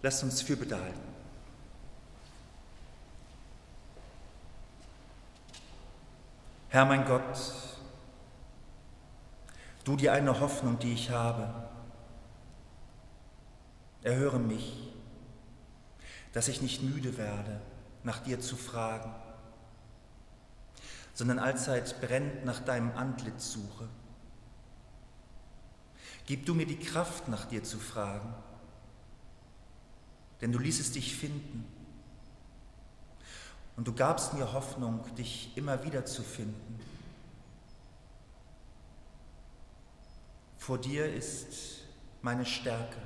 Lasst 0.03 0.23
uns 0.23 0.41
Fürbitte 0.43 0.79
halten. 0.79 1.13
Herr 6.69 6.85
mein 6.85 7.05
Gott, 7.05 7.23
du 9.83 9.95
die 9.95 10.09
eine 10.09 10.39
Hoffnung, 10.39 10.77
die 10.77 10.93
ich 10.93 11.09
habe, 11.09 11.69
erhöre 14.03 14.39
mich, 14.39 14.93
dass 16.33 16.47
ich 16.47 16.61
nicht 16.61 16.83
müde 16.83 17.17
werde, 17.17 17.61
nach 18.03 18.19
dir 18.19 18.39
zu 18.39 18.57
fragen, 18.57 19.13
sondern 21.13 21.39
allzeit 21.39 21.99
brennt 22.01 22.45
nach 22.45 22.59
deinem 22.59 22.95
Antlitz 22.95 23.51
suche 23.51 23.87
Gib 26.25 26.45
du 26.45 26.53
mir 26.53 26.65
die 26.65 26.79
Kraft, 26.79 27.27
nach 27.27 27.45
dir 27.45 27.63
zu 27.63 27.77
fragen, 27.77 28.33
denn 30.41 30.51
du 30.51 30.59
ließest 30.59 30.95
dich 30.95 31.15
finden. 31.15 31.65
Und 33.75 33.87
du 33.87 33.93
gabst 33.93 34.33
mir 34.33 34.53
Hoffnung, 34.53 35.03
dich 35.15 35.55
immer 35.55 35.83
wieder 35.83 36.05
zu 36.05 36.21
finden. 36.21 36.79
Vor 40.57 40.77
dir 40.77 41.13
ist 41.13 41.81
meine 42.21 42.45
Stärke. 42.45 42.99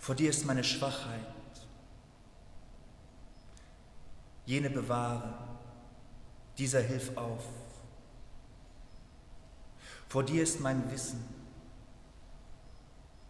Vor 0.00 0.14
dir 0.14 0.30
ist 0.30 0.44
meine 0.44 0.64
Schwachheit. 0.64 1.20
Jene 4.44 4.68
bewahre, 4.70 5.34
dieser 6.56 6.80
hilf 6.80 7.16
auf. 7.16 7.44
Vor 10.08 10.22
dir 10.22 10.42
ist 10.42 10.60
mein 10.60 10.90
Wissen, 10.90 11.22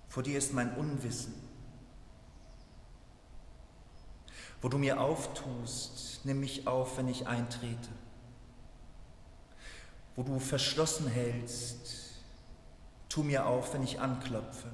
vor 0.08 0.22
dir 0.22 0.38
ist 0.38 0.52
mein 0.52 0.74
Unwissen. 0.74 1.34
Wo 4.60 4.68
du 4.68 4.78
mir 4.78 5.00
auftust, 5.00 6.20
nimm 6.24 6.40
mich 6.40 6.66
auf, 6.66 6.96
wenn 6.96 7.08
ich 7.08 7.26
eintrete. 7.26 7.88
Wo 10.16 10.22
du 10.22 10.38
verschlossen 10.40 11.06
hältst, 11.06 12.14
tu 13.08 13.22
mir 13.22 13.46
auf, 13.46 13.74
wenn 13.74 13.84
ich 13.84 14.00
anklopfe. 14.00 14.70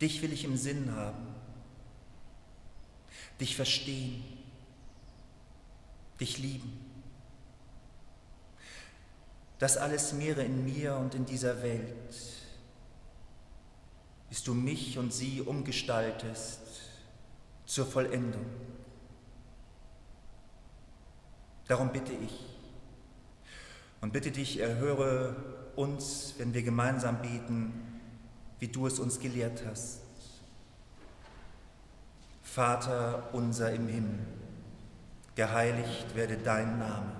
Dich 0.00 0.22
will 0.22 0.32
ich 0.32 0.44
im 0.44 0.56
Sinn 0.56 0.94
haben, 0.96 1.34
dich 3.38 3.54
verstehen, 3.54 4.24
dich 6.18 6.38
lieben. 6.38 6.89
Das 9.60 9.76
alles 9.76 10.14
mehre 10.14 10.42
in 10.42 10.64
mir 10.64 10.96
und 10.96 11.14
in 11.14 11.26
dieser 11.26 11.62
Welt, 11.62 12.14
bis 14.30 14.42
du 14.42 14.54
mich 14.54 14.96
und 14.96 15.12
sie 15.12 15.42
umgestaltest 15.42 16.60
zur 17.66 17.84
Vollendung. 17.84 18.46
Darum 21.68 21.92
bitte 21.92 22.12
ich 22.12 22.46
und 24.00 24.14
bitte 24.14 24.30
dich, 24.30 24.60
erhöre 24.60 25.36
uns, 25.76 26.34
wenn 26.38 26.54
wir 26.54 26.62
gemeinsam 26.62 27.20
beten, 27.20 28.00
wie 28.60 28.68
du 28.68 28.86
es 28.86 28.98
uns 28.98 29.20
gelehrt 29.20 29.62
hast. 29.66 30.00
Vater 32.42 33.28
unser 33.34 33.72
im 33.72 33.88
Himmel, 33.88 34.20
geheiligt 35.34 36.16
werde 36.16 36.38
dein 36.38 36.78
Name 36.78 37.19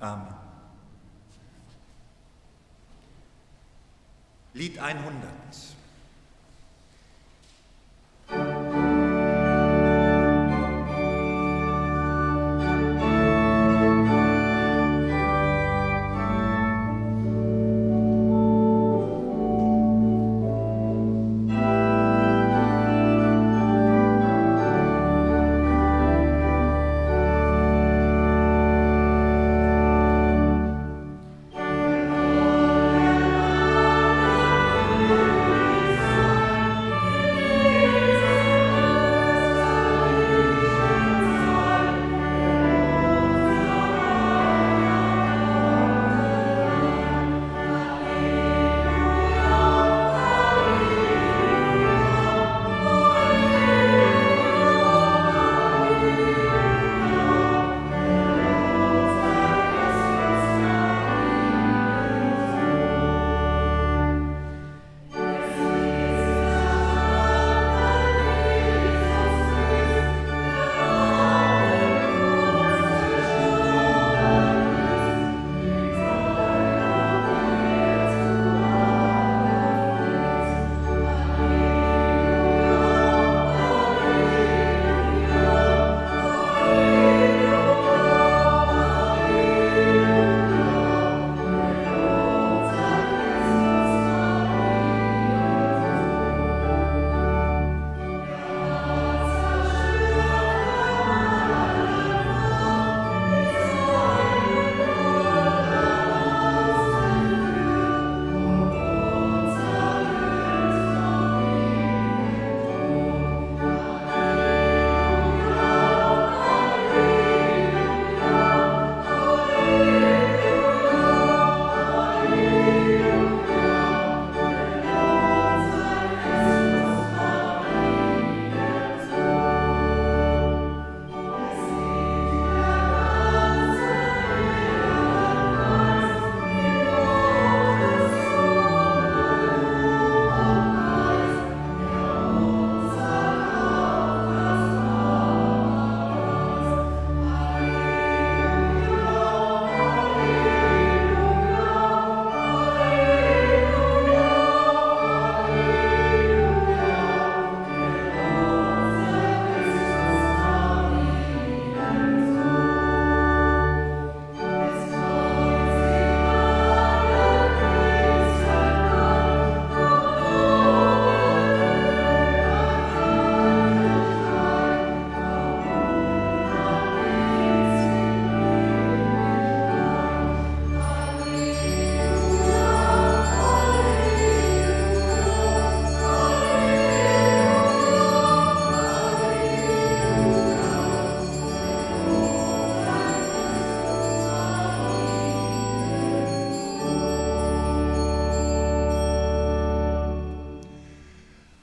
Amen. 0.00 0.34
Lied 4.54 4.76
100. 4.76 5.79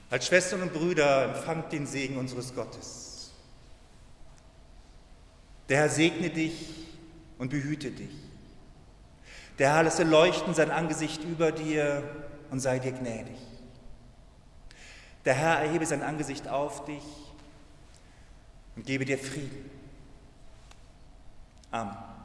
Als 0.10 0.28
Schwestern 0.28 0.62
und 0.62 0.74
Brüder 0.74 1.26
empfangt 1.26 1.72
den 1.74 1.86
Segen 1.86 2.18
unseres 2.18 2.56
Gottes. 2.56 3.32
Der 5.68 5.80
Herr 5.80 5.90
segne 5.90 6.30
dich 6.30 6.88
und 7.38 7.50
behüte 7.50 7.92
dich. 7.92 8.16
Der 9.60 9.74
Herr 9.74 9.84
lasse 9.84 10.04
leuchten 10.04 10.54
sein 10.54 10.72
Angesicht 10.72 11.24
über 11.24 11.52
dir 11.52 12.04
und 12.52 12.60
sei 12.60 12.80
dir 12.80 12.94
gnädig. 12.94 13.38
Der 15.26 15.34
Herr 15.34 15.60
erhebe 15.60 15.86
sein 15.86 16.04
Angesicht 16.04 16.48
auf 16.48 16.86
dich 16.86 17.04
und 18.78 18.86
gebe 18.86 19.04
dir 19.04 19.18
Frieden. 19.18 19.70
Amen. 21.72 22.17